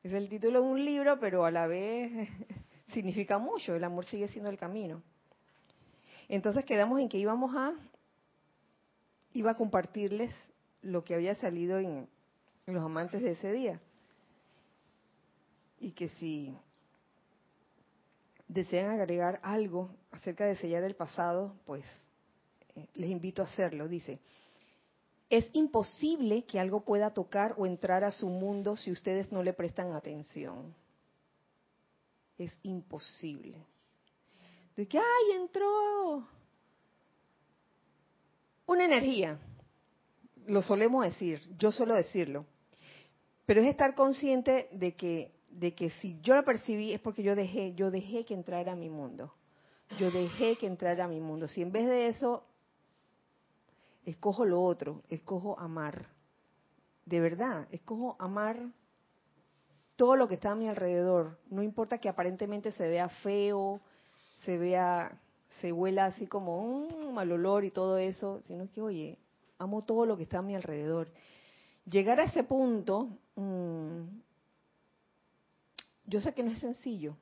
[0.03, 2.29] Es el título de un libro, pero a la vez
[2.87, 5.03] significa mucho, el amor sigue siendo el camino.
[6.27, 7.73] Entonces quedamos en que íbamos a,
[9.33, 10.33] iba a compartirles
[10.81, 12.07] lo que había salido en,
[12.67, 13.81] los amantes de ese día.
[15.81, 16.55] Y que si
[18.47, 21.83] desean agregar algo acerca de sellar el pasado, pues
[22.75, 23.89] eh, les invito a hacerlo.
[23.89, 24.19] Dice,
[25.29, 29.51] es imposible que algo pueda tocar o entrar a su mundo si ustedes no le
[29.51, 30.73] prestan atención
[32.43, 33.65] es imposible.
[34.75, 36.27] De que, ay, entró
[38.65, 39.39] una energía.
[40.47, 42.45] Lo solemos decir, yo suelo decirlo.
[43.45, 47.35] Pero es estar consciente de que, de que si yo la percibí es porque yo
[47.35, 49.33] dejé, yo dejé que entrara a mi mundo.
[49.99, 51.47] Yo dejé que entrara a mi mundo.
[51.47, 52.43] Si en vez de eso
[54.05, 56.07] escojo lo otro, escojo amar.
[57.05, 58.69] De verdad, escojo amar
[59.95, 61.37] todo lo que está a mi alrededor.
[61.49, 63.81] No importa que aparentemente se vea feo,
[64.45, 65.19] se vea,
[65.59, 69.17] se huela así como un mal olor y todo eso, sino que, oye,
[69.59, 71.09] amo todo lo que está a mi alrededor.
[71.85, 74.01] Llegar a ese punto, mm,
[76.11, 77.15] yo sé que no es sencillo,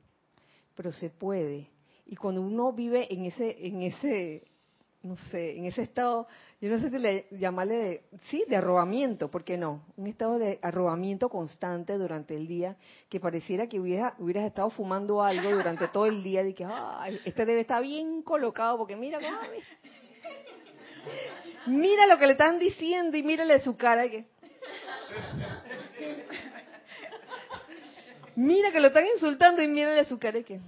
[0.76, 1.70] pero se puede.
[2.06, 4.44] Y cuando uno vive en ese, en ese,
[5.04, 6.28] no sé, en ese estado
[6.62, 9.86] yo no sé si le llamarle de, sí, de arrobamiento, ¿por qué no?
[9.96, 12.76] Un estado de arrobamiento constante durante el día,
[13.08, 16.68] que pareciera que hubiera, hubieras estado fumando algo durante todo el día, y que,
[17.24, 19.20] este debe estar bien colocado, porque mira
[21.68, 24.10] Mira lo que le están diciendo y mírale su cara.
[24.10, 24.26] Que,
[28.40, 30.42] mira que lo están insultando y mírale su cara.
[30.44, 30.60] Que,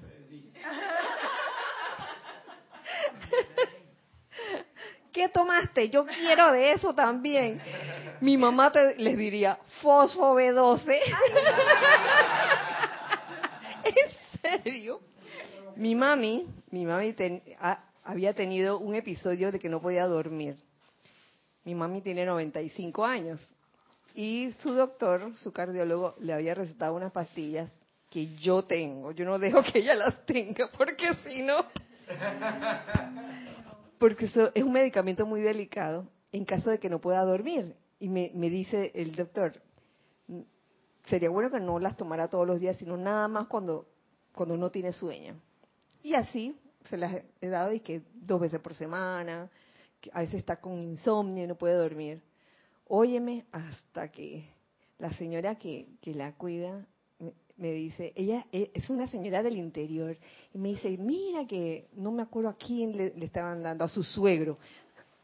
[5.14, 5.90] ¿qué tomaste?
[5.90, 7.62] Yo quiero de eso también.
[8.20, 11.00] Mi mamá te, les diría, fosfo B12.
[13.84, 15.00] ¿En serio?
[15.76, 17.16] Mi mami, mi mami
[18.04, 20.58] había tenido un episodio de que no podía dormir.
[21.64, 23.40] Mi mami tiene 95 años
[24.16, 27.72] y su doctor, su cardiólogo, le había recetado unas pastillas
[28.10, 29.12] que yo tengo.
[29.12, 31.66] Yo no dejo que ella las tenga porque si no
[33.98, 37.76] porque eso es un medicamento muy delicado en caso de que no pueda dormir.
[38.00, 39.62] Y me, dice el doctor,
[41.06, 43.86] sería bueno que no las tomara todos los días, sino nada más cuando,
[44.34, 45.36] cuando uno tiene sueño.
[46.02, 46.58] Y así
[46.90, 49.52] se las he dado y que dos veces por semana,
[50.12, 52.24] a veces está con insomnio y no puede dormir.
[52.94, 54.44] Óyeme hasta que
[55.00, 56.86] la señora que, que la cuida
[57.56, 60.18] me dice, ella e, es una señora del interior,
[60.54, 64.04] y me dice, mira que no me acuerdo a quién le, estaban dando, a su
[64.04, 64.58] suegro.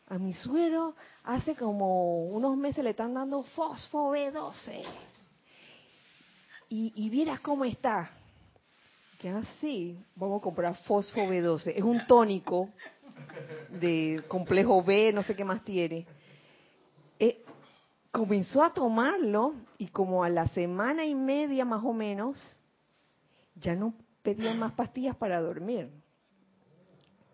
[0.08, 0.96] A mi suegro
[1.26, 4.84] hace como unos meses le están dando fosfo B12.
[6.70, 8.10] Y, y vieras cómo está.
[9.20, 11.74] Que así, vamos a comprar fosfo B12.
[11.76, 12.70] Es un tónico
[13.70, 16.08] de complejo B, no sé qué más tiene.
[18.18, 22.58] Comenzó a tomarlo y como a la semana y media más o menos,
[23.54, 23.94] ya no
[24.24, 25.92] pedía más pastillas para dormir.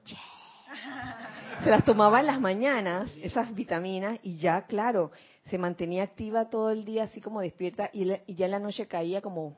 [1.63, 5.11] Se las tomaba en las mañanas, esas vitaminas, y ya, claro,
[5.45, 8.05] se mantenía activa todo el día, así como despierta, y,
[8.35, 9.55] ya en la noche caía como,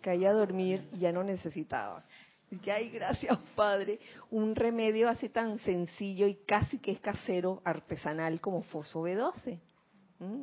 [0.00, 2.02] caía a dormir y ya no necesitaba.
[2.58, 4.00] Que, ay, gracias, Padre.
[4.30, 9.60] Un remedio así tan sencillo y casi que es casero, artesanal, como Fosfo B12,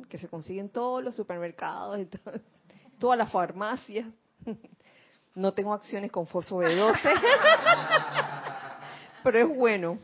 [0.08, 2.08] que se consigue en todos los supermercados, y
[2.98, 4.06] todas las farmacias.
[5.34, 6.98] No tengo acciones con Fosfo B12,
[9.22, 10.00] pero es bueno.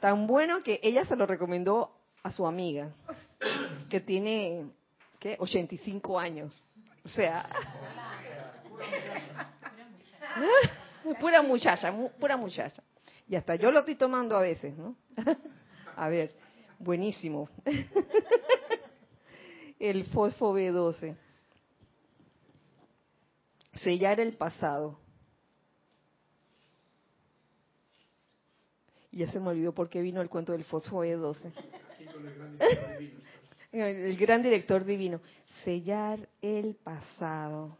[0.00, 2.92] Tan bueno que ella se lo recomendó a su amiga,
[3.88, 4.66] que tiene,
[5.18, 5.36] ¿qué?
[5.38, 6.52] 85 años.
[7.06, 7.48] O sea,
[11.20, 12.82] pura muchacha, pura muchacha.
[13.28, 14.96] Y hasta yo lo estoy tomando a veces, ¿no?
[15.96, 16.34] a ver,
[16.78, 17.48] buenísimo.
[19.78, 21.14] El fosfo B12.
[23.82, 24.98] Sellar el pasado.
[29.10, 31.52] Y ya se me olvidó por qué vino el cuento del fosfo B12.
[33.72, 35.20] el gran director divino.
[35.62, 37.76] Sellar el pasado.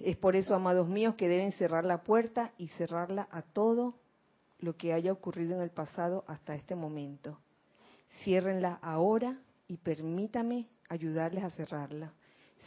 [0.00, 3.96] Es por eso, amados míos, que deben cerrar la puerta y cerrarla a todo
[4.58, 7.38] lo que haya ocurrido en el pasado hasta este momento.
[8.24, 9.38] Ciérrenla ahora
[9.68, 12.14] y permítame ayudarles a cerrarla.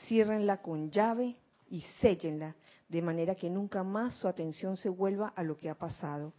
[0.06, 1.36] Ciérrenla con llave
[1.70, 2.56] y séllenla
[2.88, 6.34] de manera que nunca más su atención se vuelva a lo que ha pasado,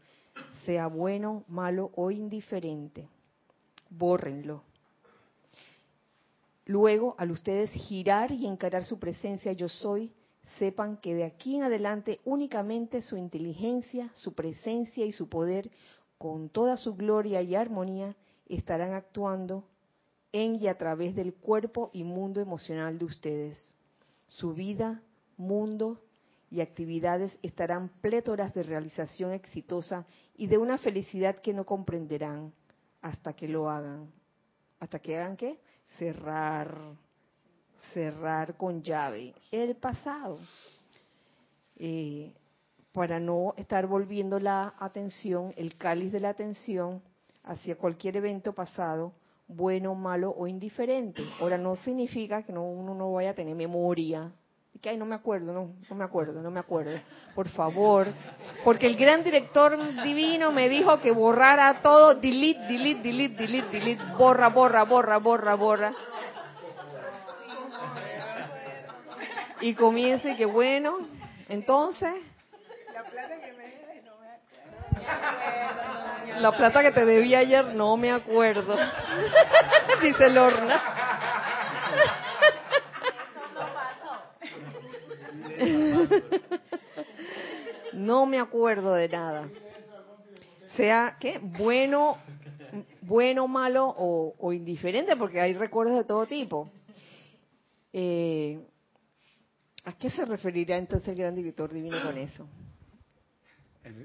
[0.65, 3.09] sea bueno, malo o indiferente.
[3.91, 4.63] Bórrenlo.
[6.67, 10.13] Luego, al ustedes girar y encarar su presencia, yo soy,
[10.59, 15.71] sepan que de aquí en adelante únicamente su inteligencia, su presencia y su poder,
[16.19, 18.17] con toda su gloria y armonía,
[18.49, 19.65] estarán actuando
[20.33, 23.77] en y a través del cuerpo y mundo emocional de ustedes.
[24.27, 25.03] Su vida,
[25.37, 26.01] mundo
[26.51, 32.53] y actividades estarán plétoras de realización exitosa y de una felicidad que no comprenderán
[33.01, 34.11] hasta que lo hagan.
[34.81, 35.61] ¿Hasta que hagan qué?
[35.99, 36.97] Cerrar
[37.95, 40.39] cerrar con llave el pasado,
[41.77, 42.35] eh,
[42.93, 47.03] para no estar volviendo la atención, el cáliz de la atención,
[47.45, 49.13] hacia cualquier evento pasado,
[49.47, 51.23] bueno, malo o indiferente.
[51.41, 54.33] Ahora, no significa que no, uno no vaya a tener memoria.
[54.81, 56.99] Que, ay, no me acuerdo, no, no me acuerdo, no me acuerdo.
[57.35, 58.09] Por favor.
[58.65, 64.03] Porque el gran director divino me dijo que borrara todo, delete, delete, delete, delete, delete,
[64.19, 65.95] borra, borra, borra, borra, borra.
[69.65, 71.09] Y comience que bueno,
[71.49, 72.15] entonces...
[72.93, 76.41] La plata que me no me acuerdo.
[76.41, 78.77] La plata que te debí ayer no me acuerdo.
[80.03, 80.83] Dice Lorna.
[87.95, 89.49] no me acuerdo de nada.
[90.77, 91.41] Sea, ¿qué?
[91.41, 92.19] Bueno,
[93.01, 96.69] bueno, malo o, o indiferente, porque hay recuerdos de todo tipo.
[97.95, 98.61] Eh,
[99.85, 102.49] ¿A qué se referirá entonces el gran director divino con eso?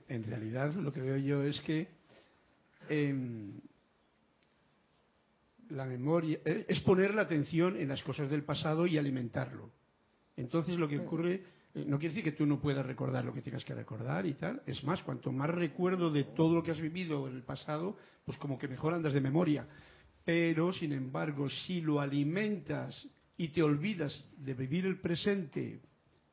[0.10, 1.88] En, realidad lo que veo yo es que
[2.90, 3.54] em,
[5.70, 9.72] la memoria eh, es poner la atención en las cosas del pasado y alimentarlo.
[10.36, 11.02] Entonces lo que mm.
[11.02, 11.44] ocurre
[11.76, 14.34] eh, no quiere decir que tú no puedas recordar lo que tengas que recordar y
[14.34, 14.62] tal.
[14.66, 18.38] Es más, cuanto más recuerdo de todo lo que has vivido en el pasado, pues
[18.38, 19.66] como que mejor andas de memoria.
[20.26, 23.08] Pero, sin embargo, si lo alimentas
[23.40, 25.80] y te olvidas de vivir el presente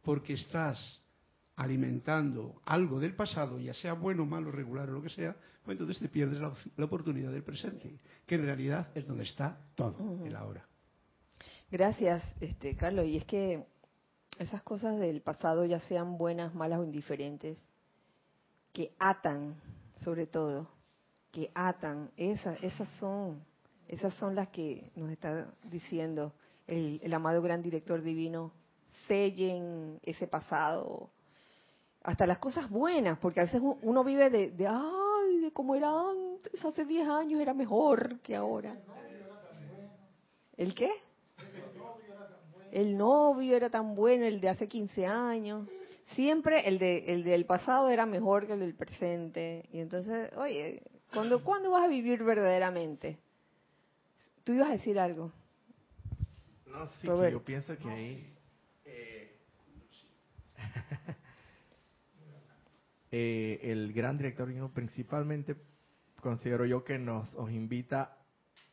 [0.02, 0.76] porque estás
[1.54, 6.00] alimentando algo del pasado, ya sea bueno, malo, regular o lo que sea, pues entonces
[6.00, 7.96] te pierdes la, oportunidad del presente,
[8.26, 10.66] que en realidad es donde está todo, el ahora.
[11.70, 13.06] Gracias, este, Carlos.
[13.06, 13.64] Y es que
[14.40, 17.56] esas cosas del pasado, ya sean buenas, malas o indiferentes,
[18.72, 19.54] que atan,
[20.02, 20.68] sobre todo,
[21.30, 23.44] que atan, esas, esas son,
[23.86, 26.34] esas son las que nos está diciendo
[26.66, 28.52] el, amado gran director divino,
[29.06, 31.10] sellen ese pasado,
[32.02, 35.90] hasta las cosas buenas, porque a veces uno vive de, de ay, de cómo era
[35.90, 38.76] antes, hace 10 años era mejor que ahora.
[40.56, 40.90] ¿El qué?
[42.72, 45.68] El novio era tan bueno, el de hace 15 años.
[46.14, 49.68] Siempre el, de, el del pasado era mejor que el del presente.
[49.72, 53.18] Y entonces, oye, ¿cuándo, ¿cuándo vas a vivir verdaderamente?
[54.44, 55.32] Tú ibas a decir algo.
[56.76, 58.36] No, sí, yo pienso que ahí...
[58.84, 59.40] Eh,
[63.10, 65.56] eh, el gran director principalmente
[66.20, 68.18] considero yo que nos, nos invita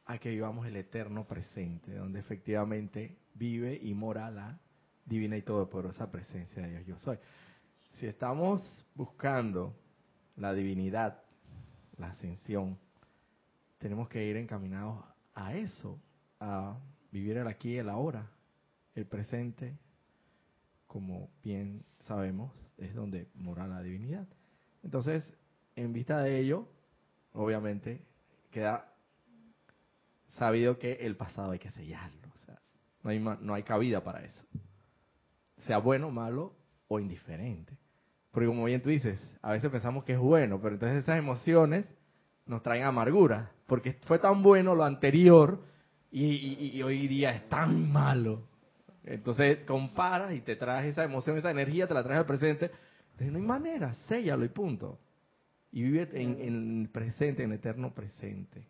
[0.05, 4.59] a que vivamos el eterno presente, donde efectivamente vive y mora la
[5.05, 7.17] divina y todopoderosa presencia de Dios yo soy.
[7.99, 9.73] Si estamos buscando
[10.35, 11.23] la divinidad,
[11.97, 12.77] la ascensión,
[13.77, 16.01] tenemos que ir encaminados a eso,
[16.41, 16.77] a
[17.13, 18.27] vivir el aquí y el ahora,
[18.95, 19.77] el presente,
[20.87, 24.27] como bien sabemos, es donde mora la divinidad.
[24.81, 25.23] Entonces,
[25.75, 26.67] en vista de ello,
[27.31, 28.01] obviamente,
[28.51, 28.91] queda
[30.39, 32.19] sabido que el pasado hay que sellarlo.
[33.03, 34.43] No hay, no hay cabida para eso.
[35.59, 36.55] Sea bueno, malo
[36.87, 37.77] o indiferente.
[38.31, 41.85] Porque como bien tú dices, a veces pensamos que es bueno, pero entonces esas emociones
[42.45, 45.61] nos traen amargura, porque fue tan bueno lo anterior
[46.13, 48.43] y, hoy día es tan malo.
[49.03, 52.71] Entonces comparas y te traes esa emoción, esa energía, te la traes al presente.
[53.11, 54.99] Entonces no hay manera, séllalo y punto.
[55.71, 58.67] Y vive en, en el presente, en el eterno presente.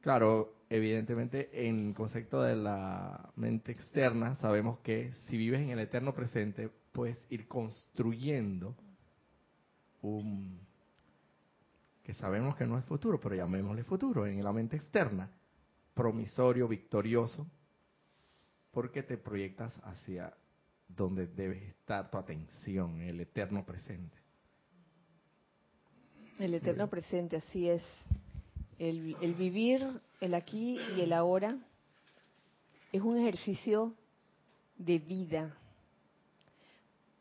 [0.00, 6.12] Claro, evidentemente en concepto de la mente externa sabemos que si vives en el eterno
[6.12, 8.74] presente puedes ir construyendo
[10.02, 10.60] un
[12.02, 15.28] que sabemos que no es futuro, pero llamémosle futuro en la mente externa,
[15.96, 17.50] promisorio, victorioso,
[18.70, 20.36] porque te proyectas hacia
[20.86, 24.14] donde debes estar tu atención, el eterno presente.
[26.38, 27.82] El eterno presente, así es
[28.78, 29.80] el, vivir
[30.20, 31.58] el aquí y el ahora
[32.92, 33.94] es un ejercicio
[34.76, 35.56] de vida.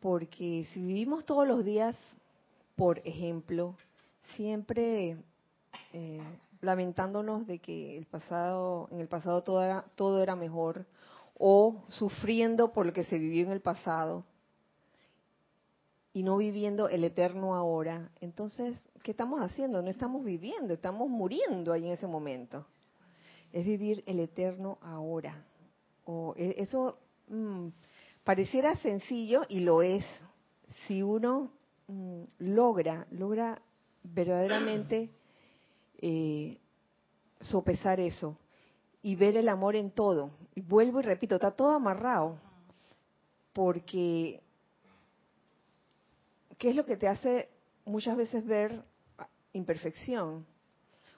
[0.02, 1.98] Porque si vivimos todos los días,
[2.76, 3.78] por ejemplo,
[4.36, 5.16] siempre
[5.94, 6.22] eh,
[6.62, 10.86] lamentándonos de que el pasado, en el pasado todo era, todo era mejor,
[11.38, 14.24] o sufriendo por lo que se vivió en el pasado,
[16.14, 19.84] y no viviendo el eterno ahora, entonces ¿qué estamos haciendo?
[19.84, 22.66] No estamos viviendo, estamos muriendo ahí en ese momento.
[23.54, 25.46] Es vivir el eterno ahora.
[26.06, 26.98] O e, eso
[27.28, 27.68] mm,
[28.24, 30.04] pareciera sencillo y lo es.
[30.88, 31.52] Si uno
[31.88, 33.62] mm, logra, logra
[34.02, 35.12] verdaderamente
[36.08, 36.60] eh,
[37.42, 38.38] sopesar eso
[39.02, 40.30] y ver el amor en todo.
[40.54, 42.38] Y vuelvo y repito, está todo amarrado.
[43.54, 44.44] Porque,
[46.60, 47.50] ¿qué es lo que te hace
[47.86, 48.84] muchas veces ver
[49.54, 50.46] imperfección,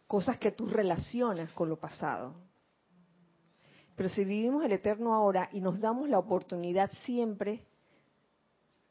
[0.05, 2.33] cosas que tú relacionas con lo pasado.
[3.95, 7.65] Pero si vivimos el eterno ahora y nos damos la oportunidad siempre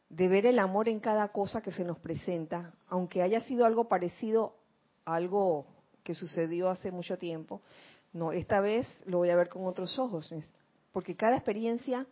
[0.08, 3.88] de ver el amor en cada cosa que se nos presenta, aunque haya sido algo
[3.88, 4.56] parecido
[5.04, 5.75] a algo
[6.06, 7.60] que sucedió hace mucho tiempo,
[8.12, 10.32] no, esta vez lo voy a ver con otros ojos,
[10.92, 12.06] porque cada experiencia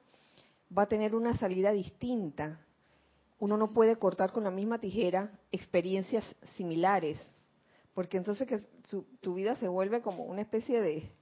[0.77, 2.59] va a tener una salida distinta.
[3.39, 6.25] Uno no puede cortar con la misma tijera experiencias
[6.57, 7.21] similares,
[7.95, 8.59] porque entonces que
[9.21, 11.13] tu vida se vuelve como una especie de...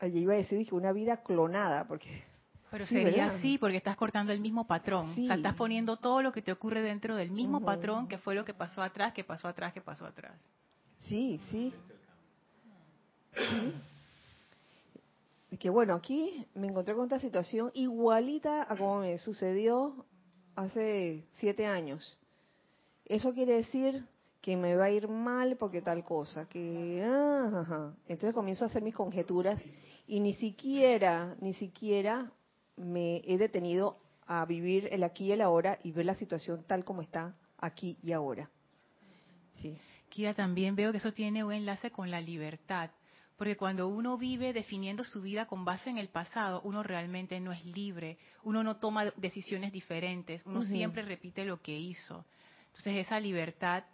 [0.00, 2.24] Allí iba a decir que una vida clonada, porque...
[2.74, 5.12] Pero sería así, porque estás cortando el mismo patrón.
[5.12, 8.34] O sea, estás poniendo todo lo que te ocurre dentro del mismo patrón que fue
[8.34, 10.32] lo que pasó atrás, que pasó atrás, que pasó atrás.
[11.02, 11.72] Sí, sí.
[13.32, 13.74] sí
[15.56, 20.04] que bueno, aquí me encontré con esta situación igualita a como me sucedió
[20.56, 22.18] hace siete años.
[23.04, 24.04] Eso quiere decir
[24.40, 28.82] que me va a ir mal porque tal cosa, que ah, entonces comienzo a hacer
[28.82, 29.62] mis conjeturas
[30.06, 32.30] y ni siquiera, ni siquiera
[32.76, 36.84] me he detenido a vivir el aquí y el ahora y ver la situación tal
[36.84, 38.50] como está aquí y ahora.
[39.56, 39.76] Sí.
[40.08, 42.90] Kira, también veo que eso tiene un enlace con la libertad
[43.36, 47.52] porque cuando uno vive definiendo su vida con base en el pasado, uno realmente no
[47.52, 52.24] es libre, uno no toma decisiones diferentes, uno siempre repite lo que hizo.
[52.66, 53.84] Entonces esa libertad,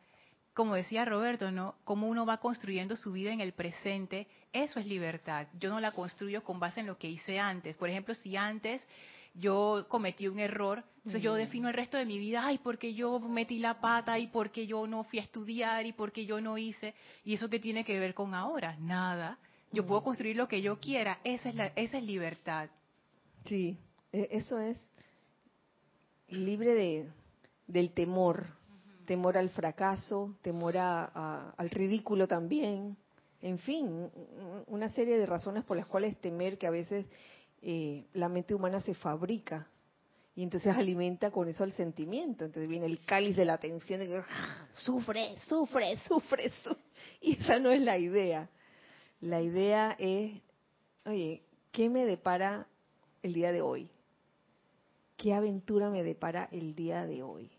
[0.60, 1.74] como decía Roberto, ¿no?
[1.84, 5.46] Cómo uno va construyendo su vida en el presente, eso es libertad.
[5.58, 7.74] Yo no la construyo con base en lo que hice antes.
[7.76, 8.82] Por ejemplo, si antes
[9.32, 13.18] yo cometí un error, entonces yo defino el resto de mi vida, ay, porque yo
[13.20, 16.94] metí la pata y porque yo no fui a estudiar y porque yo no hice,
[17.24, 19.38] y eso qué tiene que ver con ahora, nada.
[19.72, 22.68] Yo puedo construir lo que yo quiera, esa es la esa es libertad.
[23.46, 23.78] Sí,
[24.12, 24.86] e, eso es
[26.28, 27.08] libre de
[27.66, 28.59] del temor,
[29.10, 32.96] temor al fracaso, temor al ridículo también,
[33.42, 34.08] en fin,
[34.68, 37.06] una serie de razones por las cuales temer que a veces
[37.60, 39.66] eh, la mente humana se fabrica
[40.36, 42.44] y entonces alimenta con eso el sentimiento.
[42.44, 46.84] Entonces viene el cáliz de la atención de que ah, sufre, sufre, sufre, sufre.
[47.20, 48.48] Y esa no es la idea.
[49.20, 50.40] La idea es,
[51.04, 51.42] oye,
[51.72, 52.68] ¿qué me depara
[53.24, 53.90] el día de hoy?
[55.16, 57.50] ¿Qué aventura me depara el día de hoy?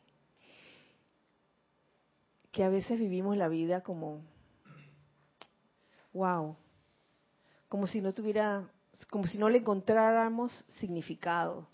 [2.52, 4.22] Que a veces vivimos la vida como,
[6.14, 6.56] wow,
[7.70, 8.70] como si no tuviera,
[9.10, 11.68] como si no le encontráramos significado.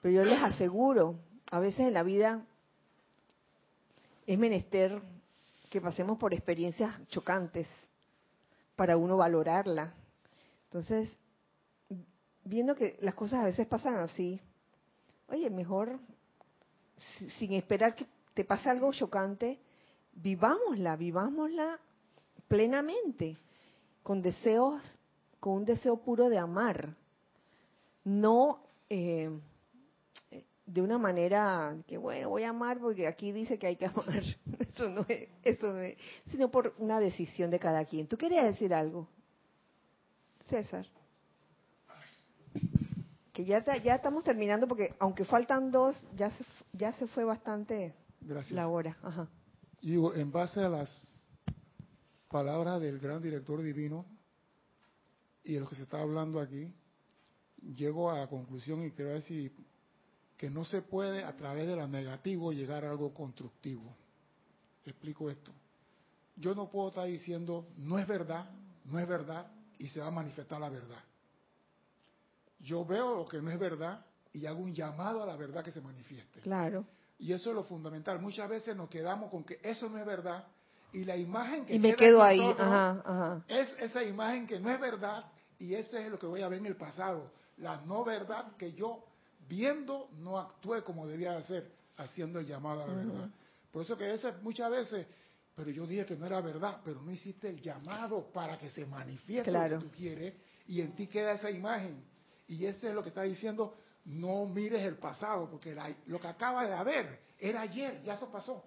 [0.00, 1.18] Pero yo les aseguro,
[1.50, 2.46] a veces en la vida
[4.26, 5.02] es menester
[5.68, 7.68] que pasemos por experiencias chocantes
[8.76, 9.92] para uno valorarla.
[10.64, 11.12] Entonces,
[12.44, 14.40] viendo que las cosas a veces pasan así,
[15.28, 15.98] oye, mejor
[17.38, 19.58] sin esperar que te pase algo chocante,
[20.12, 21.78] vivámosla, vivámosla
[22.48, 23.36] plenamente,
[24.02, 24.98] con deseos,
[25.38, 26.96] con un deseo puro de amar,
[28.04, 29.30] no eh,
[30.66, 34.22] de una manera que bueno voy a amar porque aquí dice que hay que amar
[34.58, 35.96] eso no es eso no es
[36.28, 38.06] sino por una decisión de cada quien.
[38.06, 39.08] Tú querías decir algo
[40.48, 40.86] César
[43.32, 47.94] que ya ya estamos terminando porque aunque faltan dos ya se ya se fue bastante
[48.20, 48.52] Gracias.
[48.52, 48.96] la hora.
[49.02, 49.28] Ajá.
[49.82, 50.90] Y en base a las
[52.28, 54.04] palabras del gran director divino
[55.42, 56.72] y de lo que se está hablando aquí,
[57.74, 59.52] llego a la conclusión y quiero decir
[60.36, 63.94] que no se puede a través de la negativo llegar a algo constructivo.
[64.84, 65.52] Explico esto.
[66.36, 68.50] Yo no puedo estar diciendo no es verdad,
[68.84, 71.02] no es verdad y se va a manifestar la verdad.
[72.60, 75.72] Yo veo lo que no es verdad y hago un llamado a la verdad que
[75.72, 76.40] se manifieste.
[76.40, 76.86] claro
[77.20, 78.20] Y eso es lo fundamental.
[78.20, 80.44] Muchas veces nos quedamos con que eso no es verdad
[80.92, 84.70] y la imagen que y me quedo ahí ajá ajá es esa imagen que no
[84.70, 85.24] es verdad
[85.58, 87.30] y ese es lo que voy a ver en el pasado.
[87.58, 89.04] La no verdad que yo
[89.48, 93.28] viendo no actué como debía hacer, haciendo el llamado a la verdad.
[93.70, 95.06] Por eso que ese, muchas veces,
[95.54, 98.86] pero yo dije que no era verdad, pero no hiciste el llamado para que se
[98.86, 99.76] manifieste Claro.
[99.76, 100.34] lo que tú quieres
[100.66, 102.02] y en ti queda esa imagen.
[102.48, 103.76] Y ese es lo que está diciendo,
[104.10, 108.30] no mires el pasado, porque la- lo que acaba de haber era ayer, ya eso
[108.30, 108.64] pasó.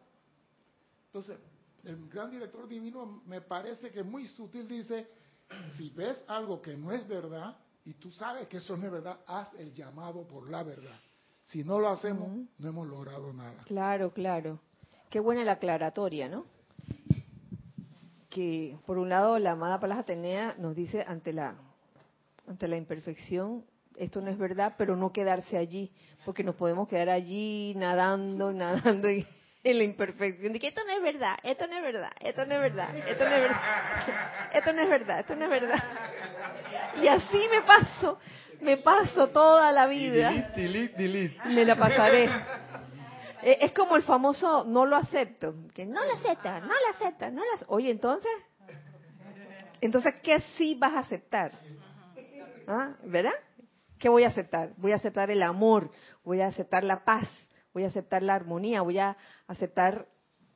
[1.07, 1.37] Entonces,
[1.83, 5.07] el gran director divino me parece que muy sutil dice,
[5.77, 9.19] si ves algo que no es verdad y tú sabes que eso no es verdad,
[9.27, 10.97] haz el llamado por la verdad.
[11.43, 13.61] Si no lo hacemos, no hemos logrado nada.
[13.65, 14.59] Claro, claro.
[15.09, 16.45] Qué buena la aclaratoria, ¿no?
[18.29, 21.55] Que por un lado la amada Palas Atenea nos dice ante la
[22.47, 23.63] ante la imperfección
[23.97, 25.91] esto no es verdad, pero no quedarse allí,
[26.25, 29.25] porque nos podemos quedar allí nadando, nadando en,
[29.63, 32.53] en la imperfección de que esto no es verdad, esto no es verdad, esto no
[32.55, 33.61] es verdad, esto no es verdad,
[34.53, 35.83] esto no es verdad, esto no es verdad.
[37.01, 38.19] Y así me paso,
[38.61, 41.49] me paso toda la vida Delete, delete, delete.
[41.49, 42.29] me la pasaré.
[43.45, 47.29] Eh, Es como el famoso no lo acepto, que no lo acepta, no lo acepta,
[47.29, 48.31] no lo Oye, entonces,
[49.81, 51.51] entonces, ¿qué sí vas a aceptar?
[52.67, 52.93] ¿Ah?
[53.03, 53.33] ¿Verdad?
[54.03, 54.73] ¿Qué voy a aceptar?
[54.75, 55.89] Voy a aceptar el amor,
[56.25, 57.25] voy a aceptar la paz,
[57.73, 59.15] voy a aceptar la armonía, voy a
[59.47, 60.09] aceptar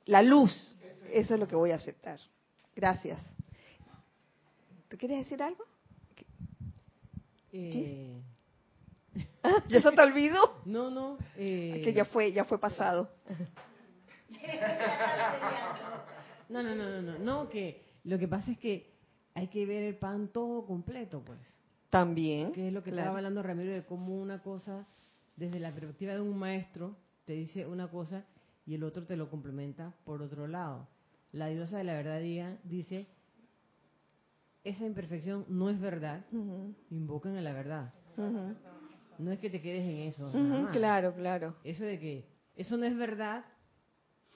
[0.04, 0.76] la luz.
[1.14, 2.20] Eso es lo que voy a aceptar.
[2.76, 3.22] Gracias.
[4.90, 5.64] ¿Tú quieres decir algo?
[7.54, 8.20] Eh,
[9.70, 10.62] ¿Ya se te olvidó?
[10.66, 11.18] no, no.
[11.38, 13.10] eh, Que ya fue, ya fue pasado.
[16.50, 18.94] No, no, no, no, no, no, que lo que pasa es que
[19.36, 21.40] hay que ver el pan todo completo, pues.
[21.90, 22.52] También.
[22.52, 23.04] Que es lo que claro.
[23.06, 24.86] estaba hablando Ramiro de cómo una cosa,
[25.36, 26.96] desde la perspectiva de un maestro,
[27.26, 28.26] te dice una cosa
[28.66, 30.88] y el otro te lo complementa por otro lado.
[31.32, 33.08] La diosa de la verdad diga- dice,
[34.64, 36.26] esa imperfección no es verdad,
[36.90, 37.94] invocan a la verdad.
[39.18, 40.28] No es que te quedes en eso.
[40.28, 40.72] Ujú, nada más.
[40.74, 41.56] claro, claro.
[41.64, 43.46] Eso de que eso no es verdad,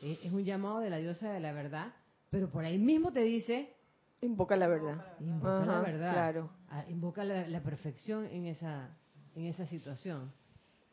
[0.02, 1.94] eh, es un llamado de la diosa de la verdad,
[2.30, 3.74] pero por ahí mismo te dice,
[4.22, 5.16] Invoca la verdad.
[5.20, 6.14] invoca la verdad.
[6.14, 6.50] Claro.
[6.70, 8.96] Ah, invoca la, la perfección en esa,
[9.36, 10.32] en esa situación.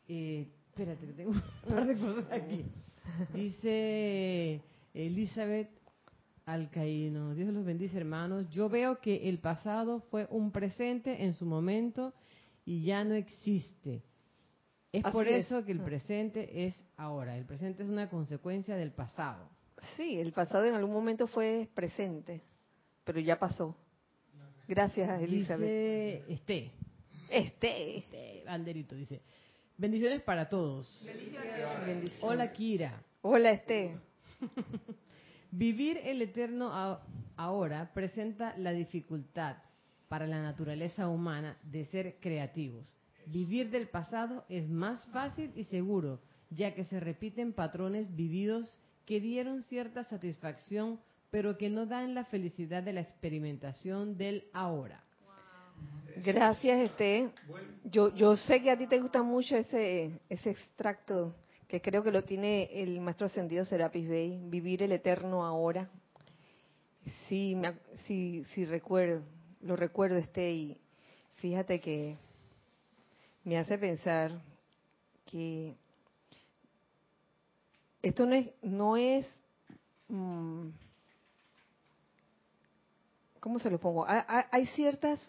[0.07, 1.31] Eh, espérate, que tengo
[1.67, 2.65] un par de cosas aquí.
[3.33, 4.61] Dice
[4.93, 5.69] Elizabeth
[6.45, 8.49] Alcaíno, Dios los bendice hermanos.
[8.49, 12.13] Yo veo que el pasado fue un presente en su momento
[12.65, 14.03] y ya no existe.
[14.91, 15.45] Es Así por es.
[15.45, 15.85] eso que el Ah.
[15.85, 17.37] presente es ahora.
[17.37, 19.47] El presente es una consecuencia del pasado.
[19.95, 22.41] Sí, el pasado en algún momento fue presente,
[23.09, 23.75] pero ya pasó.
[24.67, 26.27] Gracias, Elizabeth.
[26.27, 26.71] Dice Este.
[27.31, 27.97] Este.
[27.97, 29.23] Este, Banderito dice,
[29.79, 31.03] bendiciones para todos.
[31.07, 32.19] Bendiciones.
[32.21, 33.01] Hola Kira.
[33.23, 33.97] Hola, Este.
[35.51, 36.71] Vivir el eterno
[37.35, 39.57] ahora presenta la dificultad
[40.07, 42.95] para la naturaleza humana de ser creativos.
[43.25, 46.21] Vivir del pasado es más fácil y seguro,
[46.51, 50.99] ya que se repiten patrones vividos que dieron cierta satisfacción,
[51.31, 55.03] pero que no dan la felicidad de la experimentación del ahora.
[56.17, 57.29] Gracias, este.
[57.85, 61.35] Yo, yo sé que a ti te gusta mucho ese, ese extracto,
[61.67, 65.89] que creo que lo tiene el maestro ascendido Serapis Bey, vivir el eterno ahora.
[67.27, 67.73] Sí, me,
[68.05, 69.23] sí, sí recuerdo,
[69.61, 70.77] lo recuerdo este y
[71.35, 72.17] fíjate que
[73.43, 74.41] me hace pensar
[75.25, 75.75] que
[78.01, 79.29] esto no es, no es
[80.07, 80.69] mm,
[83.39, 84.05] ¿cómo se lo pongo?
[84.07, 85.19] Hay, ciertas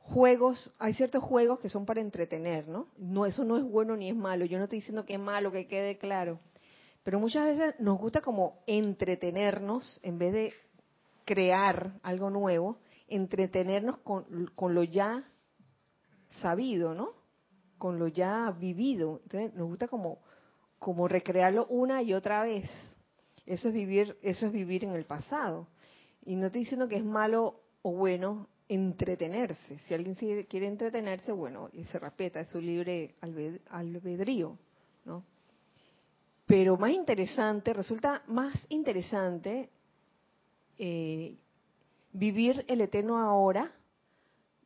[0.00, 2.88] juegos, hay ciertos juegos que son para entretener, ¿no?
[2.96, 4.44] No, eso no es bueno ni es malo.
[4.44, 6.40] Yo no estoy diciendo que es malo, que quede claro.
[7.04, 10.52] Pero muchas veces nos gusta como entretenernos en vez de
[11.24, 15.24] crear algo nuevo, entretenernos con, con lo ya
[16.40, 17.10] sabido, ¿no?
[17.78, 19.20] Con lo ya vivido.
[19.24, 20.18] Entonces nos gusta como,
[20.78, 22.68] como recrearlo una y otra vez.
[23.46, 25.68] Eso es vivir, eso es vivir en el pasado.
[26.28, 29.78] Y no estoy diciendo que es malo o bueno entretenerse.
[29.78, 33.14] Si alguien quiere entretenerse, bueno, y se respeta, es su libre
[33.70, 34.58] albedrío,
[35.06, 35.24] ¿no?
[36.44, 39.70] Pero más interesante, resulta más interesante
[40.76, 41.38] eh,
[42.12, 43.72] vivir el eterno ahora,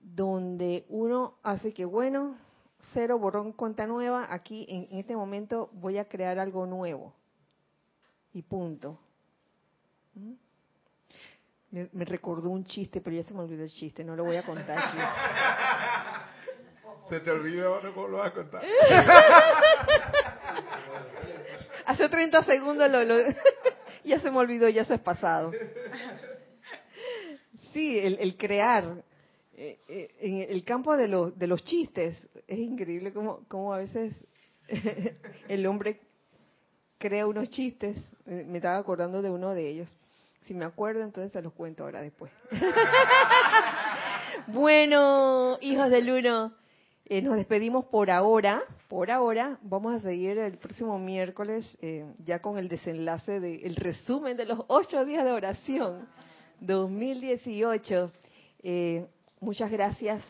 [0.00, 2.38] donde uno hace que, bueno,
[2.92, 7.14] cero, borrón, cuenta nueva, aquí en, este momento voy a crear algo nuevo.
[8.32, 8.98] Y punto.
[10.14, 10.32] ¿Mm?
[11.72, 14.42] Me, recordó un chiste, pero ya se me olvidó el chiste, no lo voy a
[14.42, 14.78] contar.
[14.78, 14.98] Aquí.
[17.08, 18.62] Se te olvidó, no lo vas a contar.
[21.86, 23.02] Hace 30 segundos lo,
[24.04, 25.50] ya se me olvidó, ya eso es pasado.
[27.72, 29.02] Sí, el, crear.
[29.54, 33.78] Eh, eh, en el campo de, los de los chistes, es increíble cómo, cómo a
[33.78, 34.14] veces
[35.48, 36.00] el hombre
[36.98, 37.96] crea unos chistes.
[38.26, 39.96] Eh, me estaba acordando de uno de ellos.
[40.46, 42.32] Si me acuerdo, entonces se los cuento ahora después.
[44.48, 46.52] bueno, hijos del uno,
[47.06, 48.62] eh, nos despedimos por ahora.
[48.88, 54.36] Por ahora, vamos a seguir el próximo miércoles eh, ya con el desenlace del resumen
[54.36, 56.08] de los ocho días de oración
[56.60, 58.10] 2018.
[58.62, 59.06] Eh,
[59.40, 60.24] muchas gracias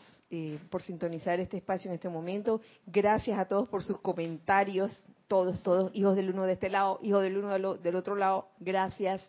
[0.71, 2.59] por sintonizar este espacio en este momento.
[2.87, 7.21] Gracias a todos por sus comentarios, todos, todos, hijos del uno de este lado, hijos
[7.21, 8.47] del uno del otro lado.
[8.59, 9.21] Gracias.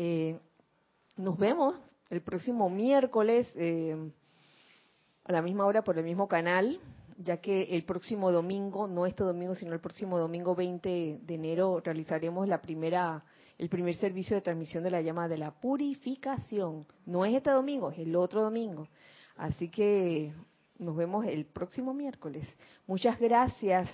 [0.00, 0.38] Eh,
[1.16, 1.74] nos vemos
[2.08, 3.96] el próximo miércoles eh,
[5.24, 6.78] a la misma hora por el mismo canal,
[7.16, 11.80] ya que el próximo domingo, no este domingo, sino el próximo domingo 20 de enero,
[11.84, 13.24] realizaremos la primera,
[13.58, 16.86] el primer servicio de transmisión de la llama de la purificación.
[17.04, 18.86] No es este domingo, es el otro domingo.
[19.36, 20.32] Así que
[20.78, 22.46] nos vemos el próximo miércoles.
[22.86, 23.90] Muchas gracias.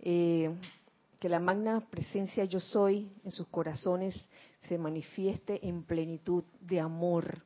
[0.00, 0.54] Eh,
[1.18, 4.14] que la magna presencia yo soy en sus corazones
[4.68, 7.42] se manifieste en plenitud de amor,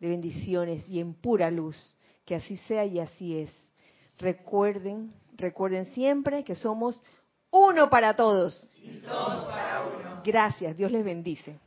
[0.00, 1.96] de bendiciones y en pura luz.
[2.24, 3.50] Que así sea y así es.
[4.18, 7.02] Recuerden, recuerden siempre que somos
[7.50, 8.68] uno para todos.
[10.24, 11.58] Gracias, Dios les bendice.